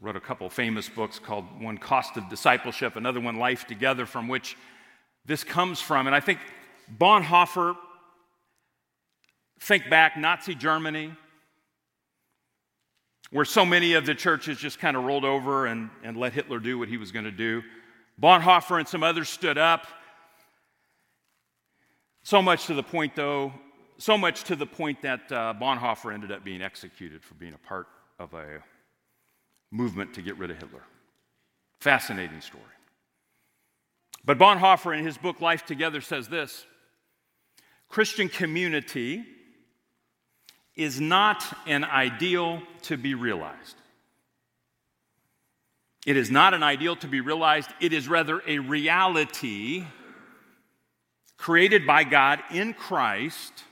Wrote 0.00 0.14
a 0.14 0.20
couple 0.20 0.48
famous 0.48 0.88
books 0.88 1.18
called 1.18 1.44
one 1.60 1.76
Cost 1.76 2.16
of 2.16 2.28
Discipleship, 2.28 2.94
another 2.94 3.20
one 3.20 3.36
Life 3.36 3.66
Together, 3.66 4.06
from 4.06 4.28
which 4.28 4.56
this 5.24 5.42
comes 5.42 5.80
from. 5.80 6.06
And 6.06 6.14
I 6.14 6.20
think 6.20 6.38
Bonhoeffer, 6.98 7.76
think 9.58 9.90
back, 9.90 10.16
Nazi 10.16 10.54
Germany, 10.54 11.12
where 13.30 13.44
so 13.44 13.66
many 13.66 13.94
of 13.94 14.06
the 14.06 14.14
churches 14.14 14.56
just 14.56 14.78
kind 14.78 14.96
of 14.96 15.02
rolled 15.02 15.24
over 15.24 15.66
and, 15.66 15.90
and 16.04 16.16
let 16.16 16.32
Hitler 16.32 16.60
do 16.60 16.78
what 16.78 16.88
he 16.88 16.96
was 16.96 17.10
going 17.10 17.24
to 17.24 17.32
do. 17.32 17.62
Bonhoeffer 18.22 18.78
and 18.78 18.86
some 18.86 19.02
others 19.02 19.28
stood 19.28 19.58
up. 19.58 19.88
So 22.22 22.40
much 22.40 22.66
to 22.66 22.74
the 22.74 22.84
point, 22.84 23.16
though, 23.16 23.52
so 23.98 24.18
much 24.18 24.44
to 24.44 24.56
the 24.56 24.66
point 24.66 25.02
that 25.02 25.32
uh, 25.32 25.54
Bonhoeffer 25.60 26.12
ended 26.12 26.32
up 26.32 26.44
being 26.44 26.62
executed 26.62 27.22
for 27.22 27.34
being 27.34 27.54
a 27.54 27.68
part 27.68 27.86
of 28.18 28.34
a 28.34 28.62
movement 29.70 30.14
to 30.14 30.22
get 30.22 30.36
rid 30.38 30.50
of 30.50 30.58
Hitler. 30.58 30.82
Fascinating 31.80 32.40
story. 32.40 32.62
But 34.24 34.38
Bonhoeffer, 34.38 34.96
in 34.96 35.04
his 35.04 35.16
book 35.16 35.40
Life 35.40 35.64
Together, 35.64 36.00
says 36.00 36.28
this 36.28 36.66
Christian 37.88 38.28
community 38.28 39.24
is 40.74 41.00
not 41.00 41.42
an 41.66 41.84
ideal 41.84 42.60
to 42.82 42.96
be 42.96 43.14
realized. 43.14 43.76
It 46.06 46.16
is 46.16 46.30
not 46.30 46.54
an 46.54 46.62
ideal 46.62 46.96
to 46.96 47.08
be 47.08 47.20
realized, 47.20 47.70
it 47.80 47.92
is 47.92 48.08
rather 48.08 48.42
a 48.46 48.58
reality 48.58 49.84
created 51.36 51.86
by 51.86 52.04
God 52.04 52.40
in 52.50 52.74
Christ 52.74 53.64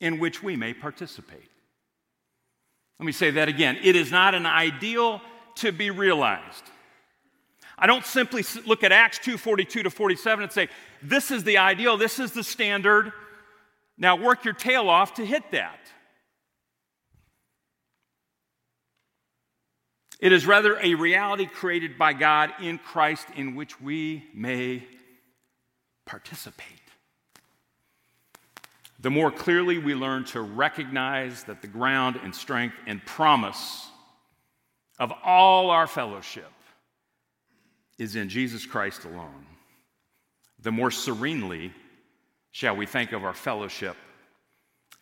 in 0.00 0.18
which 0.18 0.42
we 0.42 0.56
may 0.56 0.72
participate. 0.74 1.48
Let 2.98 3.06
me 3.06 3.12
say 3.12 3.30
that 3.30 3.48
again. 3.48 3.78
It 3.82 3.96
is 3.96 4.10
not 4.10 4.34
an 4.34 4.46
ideal 4.46 5.22
to 5.56 5.72
be 5.72 5.90
realized. 5.90 6.64
I 7.78 7.86
don't 7.86 8.04
simply 8.04 8.44
look 8.66 8.84
at 8.84 8.92
Acts 8.92 9.18
2:42 9.18 9.82
to 9.82 9.90
47 9.90 10.42
and 10.42 10.52
say, 10.52 10.68
"This 11.00 11.30
is 11.30 11.44
the 11.44 11.58
ideal, 11.58 11.96
this 11.96 12.18
is 12.18 12.32
the 12.32 12.44
standard. 12.44 13.12
Now 13.96 14.16
work 14.16 14.44
your 14.44 14.54
tail 14.54 14.88
off 14.88 15.14
to 15.14 15.24
hit 15.24 15.50
that." 15.52 15.92
It 20.18 20.32
is 20.32 20.44
rather 20.44 20.78
a 20.80 20.94
reality 20.94 21.46
created 21.46 21.96
by 21.96 22.12
God 22.12 22.52
in 22.60 22.78
Christ 22.78 23.26
in 23.30 23.54
which 23.54 23.80
we 23.80 24.28
may 24.34 24.86
participate. 26.04 26.79
The 29.00 29.10
more 29.10 29.30
clearly 29.30 29.78
we 29.78 29.94
learn 29.94 30.24
to 30.26 30.42
recognize 30.42 31.44
that 31.44 31.62
the 31.62 31.68
ground 31.68 32.20
and 32.22 32.34
strength 32.34 32.76
and 32.86 33.04
promise 33.04 33.88
of 34.98 35.12
all 35.24 35.70
our 35.70 35.86
fellowship 35.86 36.50
is 37.98 38.14
in 38.14 38.28
Jesus 38.28 38.66
Christ 38.66 39.04
alone, 39.04 39.46
the 40.60 40.70
more 40.70 40.90
serenely 40.90 41.72
shall 42.50 42.76
we 42.76 42.84
think 42.84 43.12
of 43.12 43.24
our 43.24 43.32
fellowship 43.32 43.96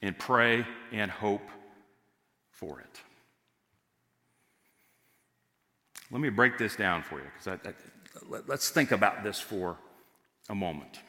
and 0.00 0.16
pray 0.16 0.64
and 0.92 1.10
hope 1.10 1.48
for 2.52 2.80
it. 2.80 3.00
Let 6.12 6.20
me 6.20 6.28
break 6.28 6.56
this 6.56 6.76
down 6.76 7.02
for 7.02 7.18
you 7.18 7.26
because 7.36 7.58
let, 8.28 8.48
let's 8.48 8.70
think 8.70 8.92
about 8.92 9.24
this 9.24 9.40
for 9.40 9.76
a 10.48 10.54
moment. 10.54 11.00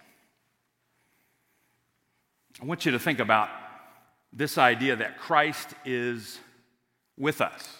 I 2.62 2.66
want 2.66 2.86
you 2.86 2.92
to 2.92 3.00
think 3.00 3.20
about 3.20 3.50
this 4.34 4.58
idea 4.58 4.96
that 4.98 5.18
Christ 5.18 5.70
is 5.86 6.40
with 7.18 7.42
us. 7.42 7.78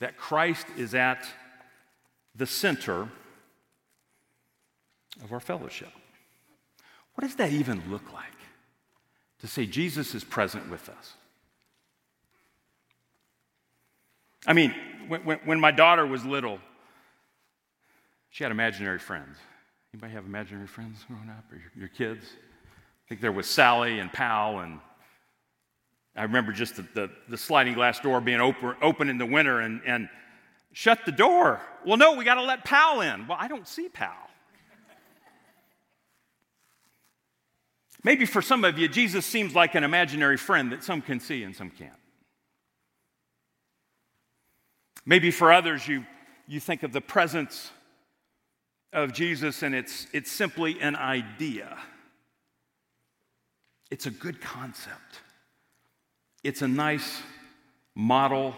that 0.00 0.16
Christ 0.16 0.66
is 0.76 0.94
at 0.94 1.26
the 2.34 2.46
center 2.46 3.08
of 5.22 5.32
our 5.32 5.40
fellowship. 5.40 5.90
What 7.14 7.26
does 7.26 7.36
that 7.36 7.50
even 7.52 7.82
look 7.90 8.12
like? 8.12 8.24
To 9.40 9.48
say 9.48 9.66
Jesus 9.66 10.14
is 10.14 10.24
present 10.24 10.70
with 10.70 10.88
us. 10.88 11.14
I 14.46 14.52
mean, 14.52 14.74
when, 15.08 15.24
when, 15.24 15.38
when 15.44 15.60
my 15.60 15.70
daughter 15.70 16.06
was 16.06 16.24
little, 16.24 16.60
she 18.30 18.44
had 18.44 18.52
imaginary 18.52 18.98
friends. 18.98 19.36
Anybody 19.92 20.12
have 20.12 20.26
imaginary 20.26 20.66
friends 20.66 21.04
growing 21.08 21.28
up, 21.28 21.44
or 21.50 21.56
your, 21.56 21.72
your 21.76 21.88
kids? 21.88 22.24
I 23.08 23.14
think 23.16 23.22
there 23.22 23.32
was 23.32 23.46
Sally 23.46 24.00
and 24.00 24.12
Pal, 24.12 24.58
and 24.58 24.80
I 26.14 26.24
remember 26.24 26.52
just 26.52 26.76
the, 26.76 26.82
the, 26.92 27.10
the 27.30 27.38
sliding 27.38 27.72
glass 27.72 27.98
door 28.00 28.20
being 28.20 28.38
open, 28.38 28.74
open 28.82 29.08
in 29.08 29.16
the 29.16 29.24
winter 29.24 29.60
and, 29.60 29.80
and 29.86 30.10
shut 30.74 31.06
the 31.06 31.12
door. 31.12 31.62
Well, 31.86 31.96
no, 31.96 32.16
we 32.16 32.26
got 32.26 32.34
to 32.34 32.42
let 32.42 32.66
Pal 32.66 33.00
in. 33.00 33.26
Well, 33.26 33.38
I 33.40 33.48
don't 33.48 33.66
see 33.66 33.88
Pal. 33.88 34.12
Maybe 38.04 38.26
for 38.26 38.42
some 38.42 38.62
of 38.62 38.78
you, 38.78 38.88
Jesus 38.88 39.24
seems 39.24 39.54
like 39.54 39.74
an 39.74 39.84
imaginary 39.84 40.36
friend 40.36 40.70
that 40.72 40.84
some 40.84 41.00
can 41.00 41.18
see 41.18 41.44
and 41.44 41.56
some 41.56 41.70
can't. 41.70 41.92
Maybe 45.06 45.30
for 45.30 45.50
others, 45.50 45.88
you, 45.88 46.04
you 46.46 46.60
think 46.60 46.82
of 46.82 46.92
the 46.92 47.00
presence 47.00 47.70
of 48.92 49.14
Jesus 49.14 49.62
and 49.62 49.74
it's, 49.74 50.08
it's 50.12 50.30
simply 50.30 50.78
an 50.82 50.94
idea. 50.94 51.78
It's 53.90 54.06
a 54.06 54.10
good 54.10 54.40
concept, 54.40 55.20
it's 56.44 56.62
a 56.62 56.68
nice 56.68 57.22
model 57.94 58.54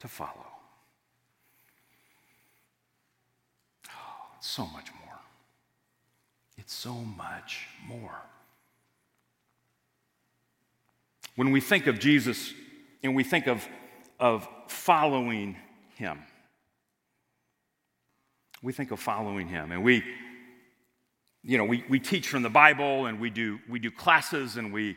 to 0.00 0.08
follow. 0.08 0.46
Oh, 3.88 4.26
it's 4.38 4.48
so 4.48 4.66
much 4.66 4.88
more. 5.04 5.18
It's 6.58 6.74
so 6.74 6.94
much 6.94 7.68
more. 7.86 8.22
When 11.36 11.52
we 11.52 11.60
think 11.60 11.86
of 11.86 11.98
Jesus 11.98 12.52
and 13.02 13.14
we 13.14 13.24
think 13.24 13.46
of, 13.46 13.66
of 14.18 14.46
following 14.68 15.56
him, 15.96 16.18
we 18.62 18.72
think 18.72 18.90
of 18.90 19.00
following 19.00 19.48
him. 19.48 19.72
And 19.72 19.82
we, 19.82 20.04
you 21.42 21.58
know, 21.58 21.64
we, 21.64 21.84
we 21.88 21.98
teach 21.98 22.28
from 22.28 22.42
the 22.42 22.50
Bible 22.50 23.06
and 23.06 23.20
we 23.20 23.30
do, 23.30 23.58
we 23.68 23.78
do 23.78 23.90
classes 23.90 24.56
and 24.56 24.72
we 24.72 24.96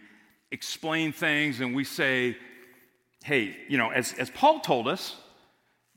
explain 0.51 1.11
things 1.11 1.59
and 1.59 1.75
we 1.75 1.83
say, 1.83 2.37
hey, 3.23 3.55
you 3.67 3.77
know, 3.77 3.89
as, 3.89 4.13
as 4.13 4.29
Paul 4.29 4.59
told 4.59 4.87
us, 4.87 5.15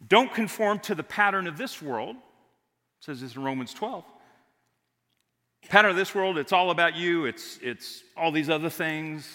don't 0.06 0.32
conform 0.32 0.78
to 0.80 0.94
the 0.94 1.02
pattern 1.02 1.46
of 1.46 1.58
this 1.58 1.82
world. 1.82 2.16
It 2.16 3.04
says 3.04 3.20
this 3.20 3.34
in 3.34 3.42
Romans 3.42 3.74
12. 3.74 4.04
Pattern 5.68 5.90
of 5.90 5.96
this 5.96 6.14
world, 6.14 6.38
it's 6.38 6.52
all 6.52 6.70
about 6.70 6.94
you, 6.96 7.24
it's, 7.24 7.58
it's 7.60 8.04
all 8.16 8.30
these 8.30 8.48
other 8.48 8.70
things. 8.70 9.28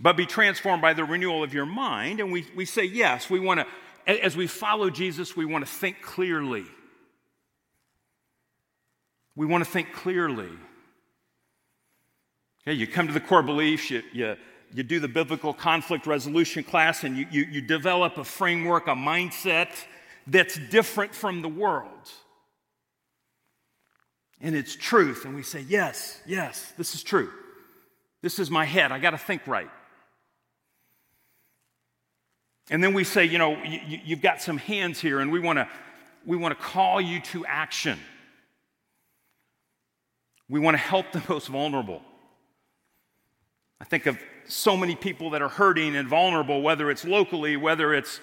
But 0.00 0.16
be 0.16 0.26
transformed 0.26 0.82
by 0.82 0.94
the 0.94 1.04
renewal 1.04 1.44
of 1.44 1.54
your 1.54 1.66
mind. 1.66 2.18
And 2.18 2.32
we, 2.32 2.44
we 2.56 2.64
say, 2.64 2.84
yes, 2.84 3.30
we 3.30 3.38
want 3.38 3.60
to 3.60 3.66
as 4.06 4.36
we 4.36 4.46
follow 4.46 4.90
Jesus, 4.90 5.36
we 5.36 5.44
want 5.44 5.64
to 5.64 5.70
think 5.70 6.02
clearly. 6.02 6.64
We 9.34 9.46
want 9.46 9.64
to 9.64 9.70
think 9.70 9.92
clearly. 9.92 10.50
Okay, 12.62 12.76
you 12.76 12.86
come 12.86 13.06
to 13.06 13.12
the 13.12 13.20
core 13.20 13.42
beliefs, 13.42 13.90
you, 13.90 14.02
you, 14.12 14.36
you 14.72 14.82
do 14.82 15.00
the 15.00 15.08
biblical 15.08 15.52
conflict 15.52 16.06
resolution 16.06 16.62
class, 16.62 17.02
and 17.02 17.16
you, 17.16 17.26
you, 17.30 17.44
you 17.44 17.60
develop 17.60 18.18
a 18.18 18.24
framework, 18.24 18.86
a 18.86 18.94
mindset 18.94 19.68
that's 20.26 20.58
different 20.70 21.14
from 21.14 21.42
the 21.42 21.48
world. 21.48 22.10
And 24.40 24.54
it's 24.54 24.76
truth. 24.76 25.24
And 25.24 25.34
we 25.34 25.42
say, 25.42 25.64
yes, 25.68 26.20
yes, 26.26 26.72
this 26.76 26.94
is 26.94 27.02
true. 27.02 27.30
This 28.22 28.38
is 28.38 28.50
my 28.50 28.64
head. 28.64 28.92
I 28.92 28.98
got 28.98 29.10
to 29.10 29.18
think 29.18 29.46
right. 29.46 29.70
And 32.70 32.82
then 32.82 32.94
we 32.94 33.04
say, 33.04 33.24
you 33.24 33.38
know, 33.38 33.60
you, 33.62 34.14
have 34.14 34.22
got 34.22 34.40
some 34.40 34.56
hands 34.56 35.00
here, 35.00 35.20
and 35.20 35.32
we 35.32 35.40
want 35.40 35.58
to 35.58 35.68
we 36.24 36.36
want 36.36 36.56
to 36.56 36.64
call 36.64 37.00
you 37.00 37.20
to 37.20 37.44
action. 37.46 37.98
We 40.52 40.60
want 40.60 40.74
to 40.74 40.82
help 40.82 41.12
the 41.12 41.22
most 41.30 41.48
vulnerable. 41.48 42.02
I 43.80 43.84
think 43.84 44.04
of 44.04 44.18
so 44.46 44.76
many 44.76 44.94
people 44.94 45.30
that 45.30 45.40
are 45.40 45.48
hurting 45.48 45.96
and 45.96 46.06
vulnerable, 46.06 46.60
whether 46.60 46.90
it's 46.90 47.06
locally, 47.06 47.56
whether 47.56 47.94
it's 47.94 48.20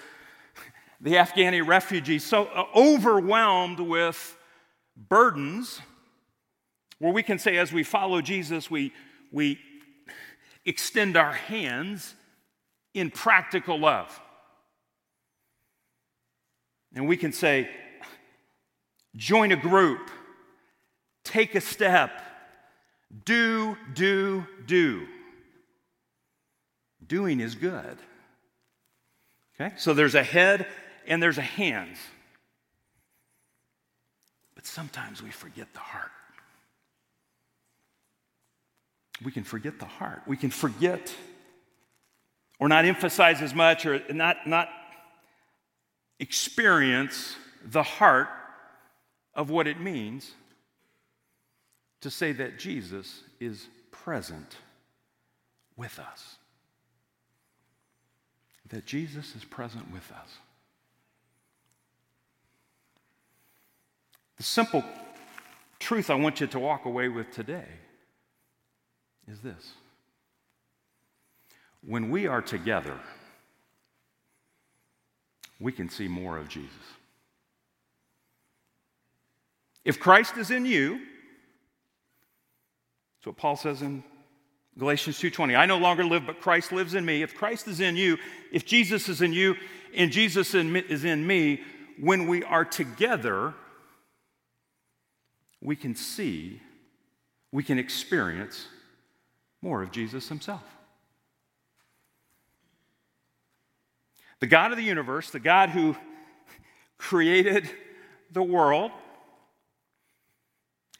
the 1.00 1.14
Afghani 1.14 1.66
refugees, 1.66 2.22
so 2.22 2.44
uh, 2.44 2.66
overwhelmed 2.76 3.80
with 3.80 4.38
burdens, 5.08 5.80
where 7.00 7.12
we 7.12 7.24
can 7.24 7.36
say, 7.36 7.56
as 7.56 7.72
we 7.72 7.82
follow 7.82 8.20
Jesus, 8.20 8.70
we, 8.70 8.92
we 9.32 9.58
extend 10.64 11.16
our 11.16 11.32
hands 11.32 12.14
in 12.94 13.10
practical 13.10 13.76
love. 13.76 14.20
And 16.94 17.08
we 17.08 17.16
can 17.16 17.32
say, 17.32 17.68
join 19.16 19.50
a 19.50 19.56
group, 19.56 20.12
take 21.30 21.54
a 21.54 21.60
step, 21.60 22.10
do, 23.24 23.76
do, 23.94 24.44
do. 24.66 25.06
Doing 27.06 27.40
is 27.40 27.54
good. 27.54 27.98
Okay? 29.54 29.74
So 29.76 29.94
there's 29.94 30.16
a 30.16 30.22
head 30.22 30.66
and 31.06 31.22
there's 31.22 31.38
a 31.38 31.42
hands. 31.42 31.98
But 34.54 34.66
sometimes 34.66 35.22
we 35.22 35.30
forget 35.30 35.72
the 35.72 35.80
heart. 35.80 36.10
We 39.22 39.30
can 39.30 39.44
forget 39.44 39.78
the 39.78 39.86
heart. 39.86 40.22
We 40.26 40.36
can 40.36 40.50
forget 40.50 41.14
or 42.58 42.68
not 42.68 42.84
emphasize 42.84 43.40
as 43.40 43.54
much 43.54 43.86
or 43.86 44.02
not, 44.12 44.46
not 44.46 44.68
experience 46.18 47.36
the 47.64 47.82
heart 47.82 48.28
of 49.34 49.48
what 49.48 49.66
it 49.66 49.80
means 49.80 50.32
to 52.00 52.10
say 52.10 52.32
that 52.32 52.58
Jesus 52.58 53.22
is 53.40 53.68
present 53.90 54.56
with 55.76 55.98
us. 55.98 56.36
That 58.68 58.86
Jesus 58.86 59.34
is 59.34 59.44
present 59.44 59.92
with 59.92 60.10
us. 60.12 60.38
The 64.36 64.42
simple 64.42 64.84
truth 65.78 66.08
I 66.08 66.14
want 66.14 66.40
you 66.40 66.46
to 66.46 66.58
walk 66.58 66.86
away 66.86 67.08
with 67.08 67.30
today 67.30 67.66
is 69.30 69.40
this. 69.40 69.72
When 71.86 72.10
we 72.10 72.26
are 72.26 72.40
together, 72.40 72.98
we 75.58 75.72
can 75.72 75.90
see 75.90 76.08
more 76.08 76.38
of 76.38 76.48
Jesus. 76.48 76.70
If 79.84 79.98
Christ 80.00 80.36
is 80.36 80.50
in 80.50 80.64
you, 80.64 81.00
that's 83.20 83.26
what 83.26 83.36
Paul 83.36 83.56
says 83.56 83.82
in 83.82 84.02
Galatians 84.78 85.18
2:20. 85.18 85.54
I 85.54 85.66
no 85.66 85.76
longer 85.76 86.04
live, 86.04 86.26
but 86.26 86.40
Christ 86.40 86.72
lives 86.72 86.94
in 86.94 87.04
me. 87.04 87.20
If 87.20 87.34
Christ 87.34 87.68
is 87.68 87.78
in 87.78 87.94
you, 87.94 88.16
if 88.50 88.64
Jesus 88.64 89.10
is 89.10 89.20
in 89.20 89.34
you, 89.34 89.56
and 89.94 90.10
Jesus 90.10 90.54
is 90.54 91.04
in 91.04 91.26
me, 91.26 91.62
when 91.98 92.26
we 92.28 92.42
are 92.44 92.64
together, 92.64 93.52
we 95.60 95.76
can 95.76 95.94
see, 95.94 96.62
we 97.52 97.62
can 97.62 97.78
experience 97.78 98.68
more 99.60 99.82
of 99.82 99.90
Jesus 99.90 100.30
himself. 100.30 100.64
The 104.38 104.46
God 104.46 104.70
of 104.70 104.78
the 104.78 104.84
universe, 104.84 105.28
the 105.28 105.40
God 105.40 105.68
who 105.68 105.94
created 106.96 107.68
the 108.30 108.42
world, 108.42 108.92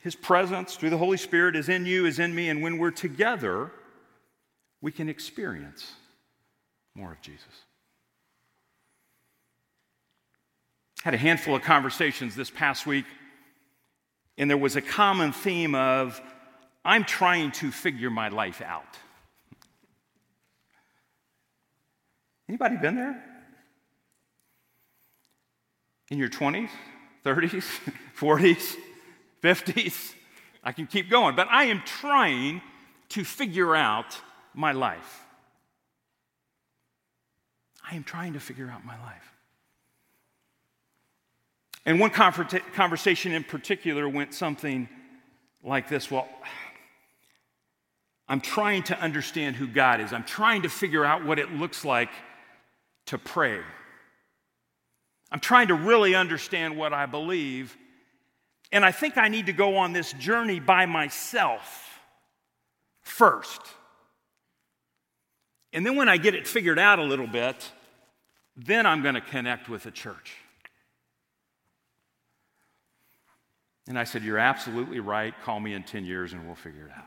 his 0.00 0.14
presence 0.14 0.76
through 0.76 0.90
the 0.90 0.98
Holy 0.98 1.16
Spirit 1.16 1.56
is 1.56 1.68
in 1.68 1.86
you, 1.86 2.06
is 2.06 2.18
in 2.18 2.34
me, 2.34 2.48
and 2.48 2.62
when 2.62 2.78
we're 2.78 2.90
together, 2.90 3.70
we 4.80 4.92
can 4.92 5.08
experience 5.08 5.92
more 6.94 7.12
of 7.12 7.20
Jesus. 7.20 7.46
Had 11.02 11.14
a 11.14 11.18
handful 11.18 11.54
of 11.54 11.62
conversations 11.62 12.34
this 12.34 12.50
past 12.50 12.86
week, 12.86 13.06
and 14.36 14.50
there 14.50 14.58
was 14.58 14.76
a 14.76 14.82
common 14.82 15.32
theme 15.32 15.74
of 15.74 16.20
I'm 16.84 17.04
trying 17.04 17.52
to 17.52 17.70
figure 17.70 18.10
my 18.10 18.28
life 18.28 18.62
out. 18.62 18.98
Anybody 22.48 22.76
been 22.76 22.96
there? 22.96 23.22
in 26.10 26.18
your 26.18 26.28
20s, 26.28 26.68
30s, 27.24 27.64
40s, 28.18 28.76
50s. 29.42 30.14
I 30.62 30.72
can 30.72 30.86
keep 30.86 31.08
going, 31.08 31.36
but 31.36 31.48
I 31.50 31.64
am 31.64 31.82
trying 31.84 32.60
to 33.10 33.24
figure 33.24 33.74
out 33.74 34.18
my 34.54 34.72
life. 34.72 35.24
I 37.90 37.96
am 37.96 38.04
trying 38.04 38.34
to 38.34 38.40
figure 38.40 38.70
out 38.70 38.84
my 38.84 39.00
life. 39.02 39.34
And 41.86 41.98
one 41.98 42.10
conversation 42.10 43.32
in 43.32 43.42
particular 43.42 44.08
went 44.08 44.34
something 44.34 44.88
like 45.62 45.88
this 45.88 46.10
Well, 46.10 46.28
I'm 48.28 48.40
trying 48.40 48.84
to 48.84 49.00
understand 49.00 49.56
who 49.56 49.66
God 49.66 50.00
is, 50.00 50.12
I'm 50.12 50.24
trying 50.24 50.62
to 50.62 50.68
figure 50.68 51.04
out 51.04 51.24
what 51.24 51.38
it 51.38 51.52
looks 51.52 51.84
like 51.84 52.10
to 53.06 53.18
pray. 53.18 53.60
I'm 55.32 55.40
trying 55.40 55.68
to 55.68 55.74
really 55.74 56.14
understand 56.14 56.76
what 56.76 56.92
I 56.92 57.06
believe. 57.06 57.76
And 58.72 58.84
I 58.84 58.92
think 58.92 59.18
I 59.18 59.28
need 59.28 59.46
to 59.46 59.52
go 59.52 59.78
on 59.78 59.92
this 59.92 60.12
journey 60.12 60.60
by 60.60 60.86
myself 60.86 62.00
first. 63.02 63.60
And 65.72 65.84
then 65.84 65.96
when 65.96 66.08
I 66.08 66.16
get 66.16 66.34
it 66.34 66.46
figured 66.46 66.78
out 66.78 66.98
a 66.98 67.02
little 67.02 67.26
bit, 67.26 67.70
then 68.56 68.86
I'm 68.86 69.02
going 69.02 69.14
to 69.14 69.20
connect 69.20 69.68
with 69.68 69.84
the 69.84 69.90
church. 69.90 70.36
And 73.88 73.98
I 73.98 74.04
said, 74.04 74.22
You're 74.22 74.38
absolutely 74.38 75.00
right. 75.00 75.34
Call 75.44 75.58
me 75.58 75.74
in 75.74 75.82
10 75.82 76.04
years 76.04 76.32
and 76.32 76.46
we'll 76.46 76.54
figure 76.54 76.86
it 76.86 76.92
out. 76.96 77.06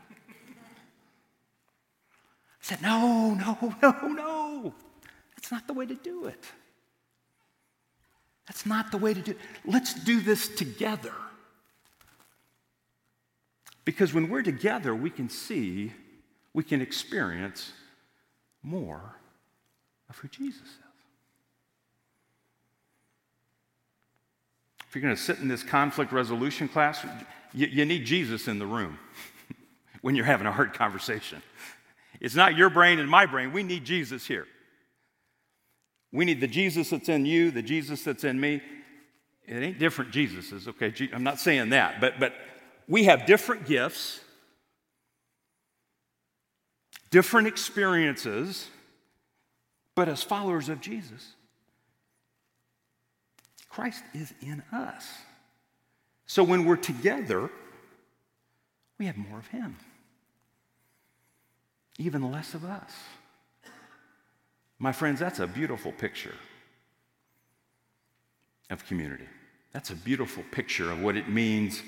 I 2.28 2.60
said, 2.60 2.82
No, 2.82 3.34
no, 3.34 3.74
no, 3.82 4.08
no. 4.08 4.74
That's 5.34 5.50
not 5.50 5.66
the 5.66 5.72
way 5.72 5.86
to 5.86 5.94
do 5.94 6.26
it. 6.26 6.44
That's 8.46 8.66
not 8.66 8.90
the 8.90 8.98
way 8.98 9.14
to 9.14 9.20
do 9.20 9.30
it. 9.30 9.38
Let's 9.64 9.94
do 9.94 10.20
this 10.20 10.48
together. 10.48 11.14
Because 13.84 14.14
when 14.14 14.28
we're 14.28 14.42
together, 14.42 14.94
we 14.94 15.10
can 15.10 15.28
see, 15.28 15.92
we 16.52 16.64
can 16.64 16.80
experience 16.80 17.72
more 18.62 19.16
of 20.08 20.16
who 20.18 20.28
Jesus 20.28 20.62
is. 20.62 20.68
If 24.88 24.94
you're 24.94 25.02
going 25.02 25.16
to 25.16 25.20
sit 25.20 25.38
in 25.40 25.48
this 25.48 25.62
conflict 25.62 26.12
resolution 26.12 26.68
class, 26.68 27.04
you, 27.52 27.66
you 27.66 27.84
need 27.84 28.06
Jesus 28.06 28.46
in 28.46 28.58
the 28.58 28.66
room 28.66 28.98
when 30.02 30.14
you're 30.14 30.24
having 30.24 30.46
a 30.46 30.52
hard 30.52 30.72
conversation. 30.72 31.42
It's 32.20 32.36
not 32.36 32.56
your 32.56 32.70
brain 32.70 33.00
and 33.00 33.10
my 33.10 33.26
brain. 33.26 33.52
We 33.52 33.64
need 33.64 33.84
Jesus 33.84 34.24
here. 34.24 34.46
We 36.12 36.24
need 36.24 36.40
the 36.40 36.46
Jesus 36.46 36.90
that's 36.90 37.08
in 37.08 37.26
you, 37.26 37.50
the 37.50 37.60
Jesus 37.60 38.04
that's 38.04 38.22
in 38.22 38.40
me. 38.40 38.62
It 39.46 39.62
ain't 39.62 39.78
different 39.80 40.12
Jesuses, 40.12 40.68
okay? 40.68 40.94
I'm 41.12 41.24
not 41.24 41.40
saying 41.40 41.70
that, 41.70 42.00
but, 42.00 42.20
but 42.20 42.34
we 42.88 43.04
have 43.04 43.26
different 43.26 43.66
gifts, 43.66 44.20
different 47.10 47.48
experiences, 47.48 48.68
but 49.94 50.08
as 50.08 50.22
followers 50.22 50.68
of 50.68 50.80
Jesus, 50.80 51.34
Christ 53.68 54.04
is 54.12 54.32
in 54.40 54.62
us. 54.72 55.06
So 56.26 56.42
when 56.42 56.64
we're 56.64 56.76
together, 56.76 57.50
we 58.98 59.06
have 59.06 59.16
more 59.16 59.38
of 59.38 59.46
Him, 59.48 59.76
even 61.98 62.30
less 62.30 62.54
of 62.54 62.64
us. 62.64 62.92
My 64.78 64.92
friends, 64.92 65.20
that's 65.20 65.38
a 65.38 65.46
beautiful 65.46 65.92
picture 65.92 66.34
of 68.70 68.86
community. 68.86 69.26
That's 69.72 69.90
a 69.90 69.96
beautiful 69.96 70.44
picture 70.50 70.90
of 70.90 71.00
what 71.00 71.16
it 71.16 71.28
means 71.28 71.82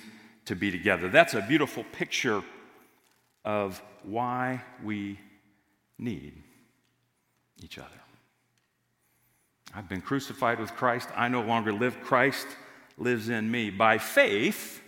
to 0.47 0.57
be 0.57 0.71
together. 0.71 1.09
That's 1.09 1.35
a 1.35 1.43
beautiful 1.43 1.85
picture 1.93 2.43
of 3.45 3.83
why 4.03 4.63
we 4.83 5.19
need 5.99 6.43
each 7.63 7.79
other. 7.79 7.89
I've 9.75 9.89
been 9.89 10.01
crucified 10.01 10.59
with 10.59 10.75
Christ. 10.75 11.09
I 11.15 11.29
no 11.29 11.43
longer 11.43 11.73
live. 11.73 12.01
Christ 12.01 12.47
lives 12.97 13.29
in 13.29 13.51
me. 13.51 13.71
By 13.71 13.99
faith, 13.99 14.81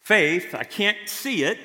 faith, 0.00 0.54
I 0.54 0.64
can't 0.64 0.98
see 1.06 1.44
it, 1.44 1.58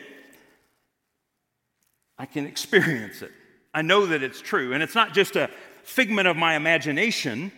I 2.18 2.26
can 2.26 2.46
experience 2.46 3.22
it. 3.22 3.32
I 3.74 3.82
know 3.82 4.06
that 4.06 4.24
it's 4.24 4.42
true. 4.42 4.74
And 4.74 4.82
it's 4.82 4.96
not 4.96 5.14
just 5.14 5.36
a 5.36 5.50
figment 5.84 6.28
of 6.28 6.38
my 6.38 6.56
imagination. 6.56 7.52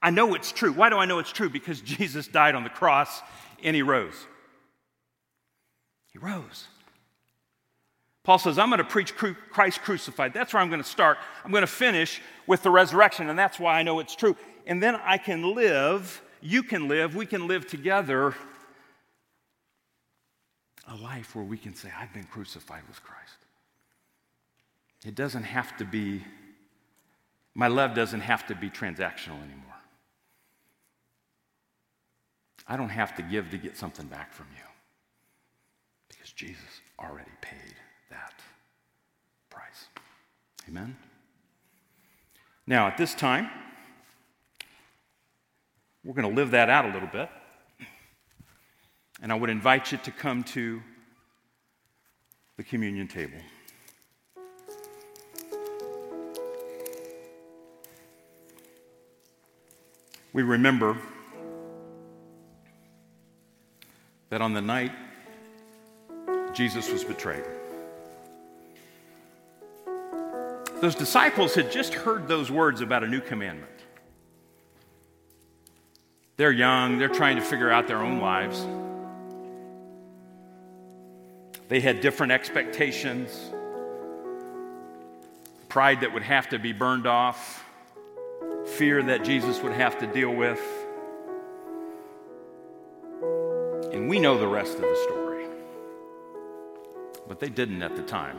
I 0.00 0.10
know 0.10 0.34
it's 0.34 0.52
true. 0.52 0.72
Why 0.72 0.88
do 0.88 0.96
I 0.96 1.04
know 1.04 1.18
it's 1.18 1.32
true? 1.32 1.50
Because 1.50 1.80
Jesus 1.82 2.28
died 2.28 2.54
on 2.54 2.64
the 2.64 2.70
cross 2.70 3.20
and 3.62 3.74
he 3.74 3.82
rose. 3.82 4.26
He 6.12 6.18
rose. 6.18 6.66
Paul 8.24 8.38
says, 8.38 8.58
I'm 8.58 8.70
going 8.70 8.78
to 8.78 8.84
preach 8.84 9.14
Christ 9.14 9.82
crucified. 9.82 10.34
That's 10.34 10.52
where 10.52 10.60
I'm 10.60 10.68
going 10.68 10.82
to 10.82 10.88
start. 10.88 11.18
I'm 11.44 11.52
going 11.52 11.60
to 11.60 11.68
finish 11.68 12.20
with 12.46 12.62
the 12.62 12.70
resurrection, 12.70 13.28
and 13.28 13.38
that's 13.38 13.60
why 13.60 13.78
I 13.78 13.84
know 13.84 14.00
it's 14.00 14.16
true. 14.16 14.36
And 14.66 14.82
then 14.82 14.96
I 14.96 15.16
can 15.16 15.54
live, 15.54 16.20
you 16.40 16.64
can 16.64 16.88
live, 16.88 17.14
we 17.14 17.24
can 17.24 17.46
live 17.46 17.68
together 17.68 18.34
a 20.88 20.96
life 20.96 21.34
where 21.34 21.44
we 21.44 21.58
can 21.58 21.74
say, 21.74 21.90
I've 21.98 22.12
been 22.12 22.24
crucified 22.24 22.82
with 22.88 23.02
Christ. 23.02 23.36
It 25.04 25.14
doesn't 25.14 25.44
have 25.44 25.76
to 25.76 25.84
be, 25.84 26.24
my 27.54 27.68
love 27.68 27.94
doesn't 27.94 28.20
have 28.20 28.46
to 28.48 28.54
be 28.54 28.70
transactional 28.70 29.42
anymore. 29.42 29.65
I 32.68 32.76
don't 32.76 32.88
have 32.88 33.14
to 33.16 33.22
give 33.22 33.50
to 33.50 33.58
get 33.58 33.76
something 33.76 34.06
back 34.06 34.32
from 34.32 34.46
you 34.56 34.62
because 36.08 36.32
Jesus 36.32 36.80
already 36.98 37.30
paid 37.40 37.74
that 38.10 38.40
price. 39.50 39.86
Amen? 40.68 40.96
Now, 42.66 42.88
at 42.88 42.96
this 42.96 43.14
time, 43.14 43.48
we're 46.04 46.14
going 46.14 46.28
to 46.28 46.34
live 46.34 46.50
that 46.52 46.68
out 46.68 46.84
a 46.84 46.92
little 46.92 47.08
bit. 47.08 47.28
And 49.22 49.32
I 49.32 49.34
would 49.34 49.50
invite 49.50 49.92
you 49.92 49.98
to 49.98 50.10
come 50.10 50.44
to 50.44 50.82
the 52.56 52.64
communion 52.64 53.08
table. 53.08 53.38
We 60.32 60.42
remember 60.42 60.98
that 64.30 64.40
on 64.40 64.52
the 64.52 64.62
night 64.62 64.92
Jesus 66.52 66.90
was 66.90 67.04
betrayed, 67.04 67.44
those 70.80 70.94
disciples 70.94 71.54
had 71.54 71.70
just 71.72 71.94
heard 71.94 72.28
those 72.28 72.50
words 72.50 72.80
about 72.80 73.02
a 73.02 73.06
new 73.06 73.20
commandment. 73.20 73.70
They're 76.36 76.52
young, 76.52 76.98
they're 76.98 77.08
trying 77.08 77.36
to 77.36 77.42
figure 77.42 77.70
out 77.70 77.88
their 77.88 78.02
own 78.02 78.20
lives. 78.20 78.66
They 81.68 81.80
had 81.80 82.00
different 82.00 82.32
expectations, 82.32 83.50
pride 85.68 86.02
that 86.02 86.12
would 86.12 86.22
have 86.22 86.48
to 86.50 86.58
be 86.58 86.72
burned 86.72 87.06
off 87.06 87.64
fear 88.66 89.02
that 89.02 89.24
Jesus 89.24 89.62
would 89.62 89.72
have 89.72 89.98
to 90.00 90.06
deal 90.06 90.34
with. 90.34 90.60
And 93.92 94.08
we 94.08 94.18
know 94.18 94.38
the 94.38 94.48
rest 94.48 94.74
of 94.74 94.82
the 94.82 94.96
story. 95.04 95.46
But 97.28 97.40
they 97.40 97.48
didn't 97.48 97.82
at 97.82 97.96
the 97.96 98.02
time. 98.02 98.36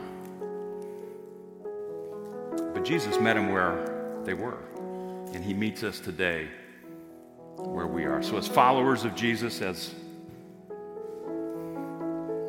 But 2.74 2.84
Jesus 2.84 3.18
met 3.20 3.34
them 3.34 3.52
where 3.52 4.20
they 4.24 4.34
were. 4.34 4.58
And 5.34 5.44
he 5.44 5.54
meets 5.54 5.82
us 5.82 6.00
today 6.00 6.48
where 7.56 7.86
we 7.86 8.04
are. 8.04 8.22
So, 8.22 8.36
as 8.36 8.46
followers 8.46 9.04
of 9.04 9.14
Jesus, 9.14 9.60
as 9.60 9.94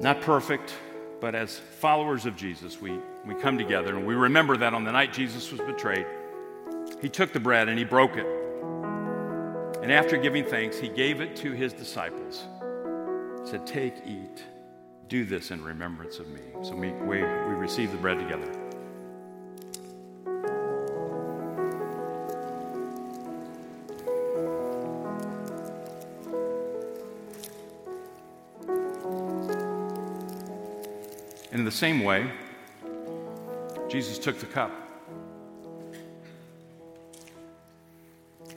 not 0.01 0.21
perfect, 0.21 0.73
but 1.19 1.35
as 1.35 1.57
followers 1.57 2.25
of 2.25 2.35
Jesus, 2.35 2.79
we, 2.79 2.97
we 3.25 3.35
come 3.35 3.57
together 3.57 3.95
and 3.97 4.05
we 4.05 4.15
remember 4.15 4.55
that 4.57 4.73
on 4.73 4.85
the 4.85 4.91
night 4.91 5.12
Jesus 5.12 5.51
was 5.51 5.59
betrayed, 5.62 6.05
he 7.01 7.09
took 7.09 7.33
the 7.33 7.39
bread 7.39 7.67
and 7.67 7.77
he 7.77 7.83
broke 7.83 8.15
it. 8.15 8.25
And 9.81 9.91
after 9.91 10.17
giving 10.17 10.45
thanks, 10.45 10.77
he 10.77 10.88
gave 10.88 11.21
it 11.21 11.35
to 11.38 11.51
his 11.51 11.73
disciples. 11.73 12.45
Said, 13.43 13.65
Take, 13.65 13.95
eat, 14.06 14.43
do 15.08 15.25
this 15.25 15.52
in 15.52 15.63
remembrance 15.63 16.19
of 16.19 16.28
me. 16.28 16.41
So 16.62 16.75
we, 16.75 16.91
we, 16.91 17.21
we 17.21 17.56
receive 17.56 17.91
the 17.91 17.97
bread 17.97 18.19
together. 18.19 18.47
And 31.52 31.60
in 31.60 31.65
the 31.65 31.71
same 31.71 32.04
way, 32.04 32.32
Jesus 33.89 34.19
took 34.19 34.39
the 34.39 34.45
cup. 34.45 34.71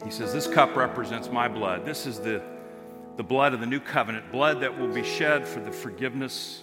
He 0.05 0.11
says, 0.11 0.33
This 0.33 0.47
cup 0.47 0.77
represents 0.77 1.31
my 1.31 1.49
blood. 1.49 1.87
This 1.87 2.07
is 2.07 2.21
the, 2.21 2.43
the 3.17 3.23
blood 3.23 3.53
of 3.53 3.61
the 3.61 3.67
new 3.67 3.81
covenant, 3.81 4.33
blood 4.33 4.61
that 4.61 4.79
will 4.79 4.89
be 4.89 5.03
shed 5.03 5.47
for 5.47 5.61
the 5.61 5.73
forgiveness 5.73 6.63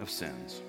of 0.00 0.08
sins. 0.08 0.60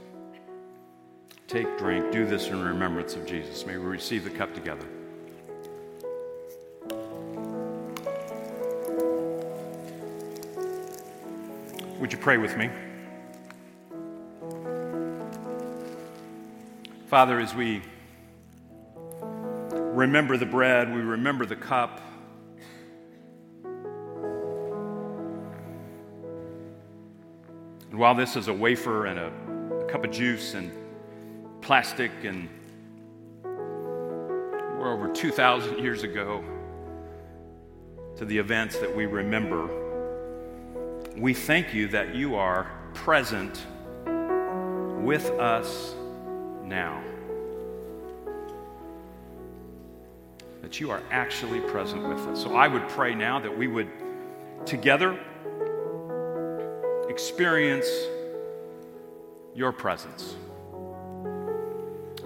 Take, 1.47 1.77
drink, 1.77 2.11
do 2.11 2.25
this 2.25 2.47
in 2.47 2.61
remembrance 2.61 3.15
of 3.15 3.25
Jesus. 3.25 3.65
May 3.65 3.77
we 3.77 3.85
receive 3.85 4.23
the 4.23 4.29
cup 4.29 4.53
together. 4.53 4.85
Would 11.99 12.13
you 12.13 12.17
pray 12.17 12.37
with 12.37 12.55
me? 12.55 12.69
Father, 17.07 17.39
as 17.39 17.53
we 17.53 17.81
remember 19.73 20.37
the 20.37 20.45
bread, 20.45 20.93
we 20.93 21.01
remember 21.01 21.45
the 21.45 21.55
cup. 21.55 21.99
While 27.99 28.15
this 28.15 28.37
is 28.37 28.47
a 28.47 28.53
wafer 28.53 29.07
and 29.07 29.19
a, 29.19 29.29
a 29.81 29.83
cup 29.91 30.05
of 30.05 30.11
juice 30.11 30.53
and 30.53 30.71
plastic, 31.59 32.11
and 32.23 32.47
we're 33.43 34.93
over 34.93 35.11
2,000 35.13 35.79
years 35.79 36.03
ago 36.03 36.41
to 38.15 38.23
the 38.23 38.37
events 38.37 38.79
that 38.79 38.95
we 38.95 39.05
remember, 39.05 39.67
we 41.17 41.33
thank 41.33 41.73
you 41.73 41.89
that 41.89 42.15
you 42.15 42.35
are 42.35 42.71
present 42.93 43.65
with 45.03 45.29
us 45.31 45.93
now. 46.63 47.03
That 50.61 50.79
you 50.79 50.89
are 50.89 51.01
actually 51.11 51.59
present 51.59 52.07
with 52.07 52.19
us. 52.27 52.41
So 52.41 52.55
I 52.55 52.69
would 52.69 52.87
pray 52.87 53.13
now 53.13 53.41
that 53.41 53.57
we 53.57 53.67
would 53.67 53.89
together 54.65 55.19
experience 57.09 57.89
your 59.55 59.71
presence. 59.71 60.35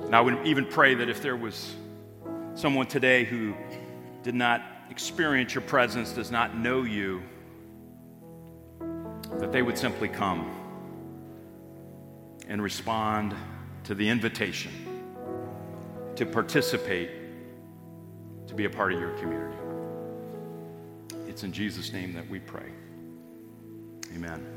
And 0.03 0.15
I 0.15 0.21
would 0.21 0.45
even 0.45 0.65
pray 0.65 0.93
that 0.93 1.09
if 1.09 1.21
there 1.21 1.35
was 1.35 1.73
someone 2.53 2.85
today 2.85 3.23
who 3.23 3.55
did 4.21 4.35
not 4.35 4.61
experience 4.89 5.55
your 5.55 5.63
presence, 5.63 6.11
does 6.11 6.29
not 6.29 6.55
know 6.55 6.83
you, 6.83 7.23
that 9.39 9.51
they 9.51 9.61
would 9.61 9.77
simply 9.77 10.07
come 10.07 10.59
and 12.47 12.61
respond 12.61 13.33
to 13.85 13.95
the 13.95 14.07
invitation 14.07 14.71
to 16.15 16.25
participate, 16.25 17.09
to 18.47 18.53
be 18.53 18.65
a 18.65 18.69
part 18.69 18.93
of 18.93 18.99
your 18.99 19.11
community. 19.17 19.57
It's 21.27 21.43
in 21.43 21.51
Jesus' 21.51 21.91
name 21.91 22.13
that 22.13 22.29
we 22.29 22.39
pray. 22.39 22.69
Amen. 24.13 24.52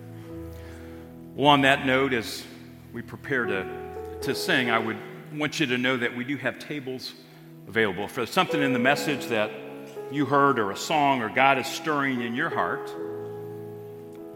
Well, 1.37 1.49
on 1.49 1.61
that 1.63 1.85
note, 1.85 2.15
as 2.15 2.43
we 2.95 3.03
prepare 3.03 3.45
to, 3.45 3.67
to 4.23 4.35
sing, 4.35 4.71
I 4.71 4.79
would 4.79 4.97
want 5.35 5.61
you 5.61 5.67
to 5.67 5.77
know 5.77 5.99
that 5.99 6.17
we 6.17 6.25
do 6.25 6.39
have 6.39 6.59
tables 6.59 7.13
available. 7.69 8.05
If 8.05 8.15
there's 8.15 8.31
something 8.31 8.63
in 8.63 8.73
the 8.73 8.79
message 8.79 9.27
that 9.27 9.51
you 10.11 10.25
heard, 10.25 10.59
or 10.59 10.71
a 10.71 10.77
song, 10.79 11.21
or 11.21 11.29
God 11.29 11.59
is 11.59 11.67
stirring 11.67 12.23
in 12.23 12.35
your 12.35 12.49
heart, 12.49 12.91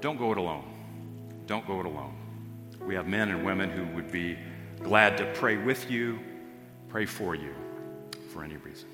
don't 0.03 0.19
go 0.19 0.31
it 0.33 0.37
alone. 0.37 0.65
Don't 1.47 1.67
go 1.67 1.81
it 1.81 1.87
alone. 1.87 2.15
We 2.83 2.95
have 2.97 3.07
men 3.07 3.31
and 3.31 3.47
women 3.47 3.71
who 3.71 3.87
would 3.97 4.13
be 4.13 4.37
glad 4.83 5.17
to 5.17 5.33
pray 5.37 5.57
with 5.57 5.91
you, 5.91 6.19
pray 6.91 7.07
for 7.07 7.35
you 7.35 7.55
for 8.29 8.45
any 8.45 8.59
reason. 8.59 8.91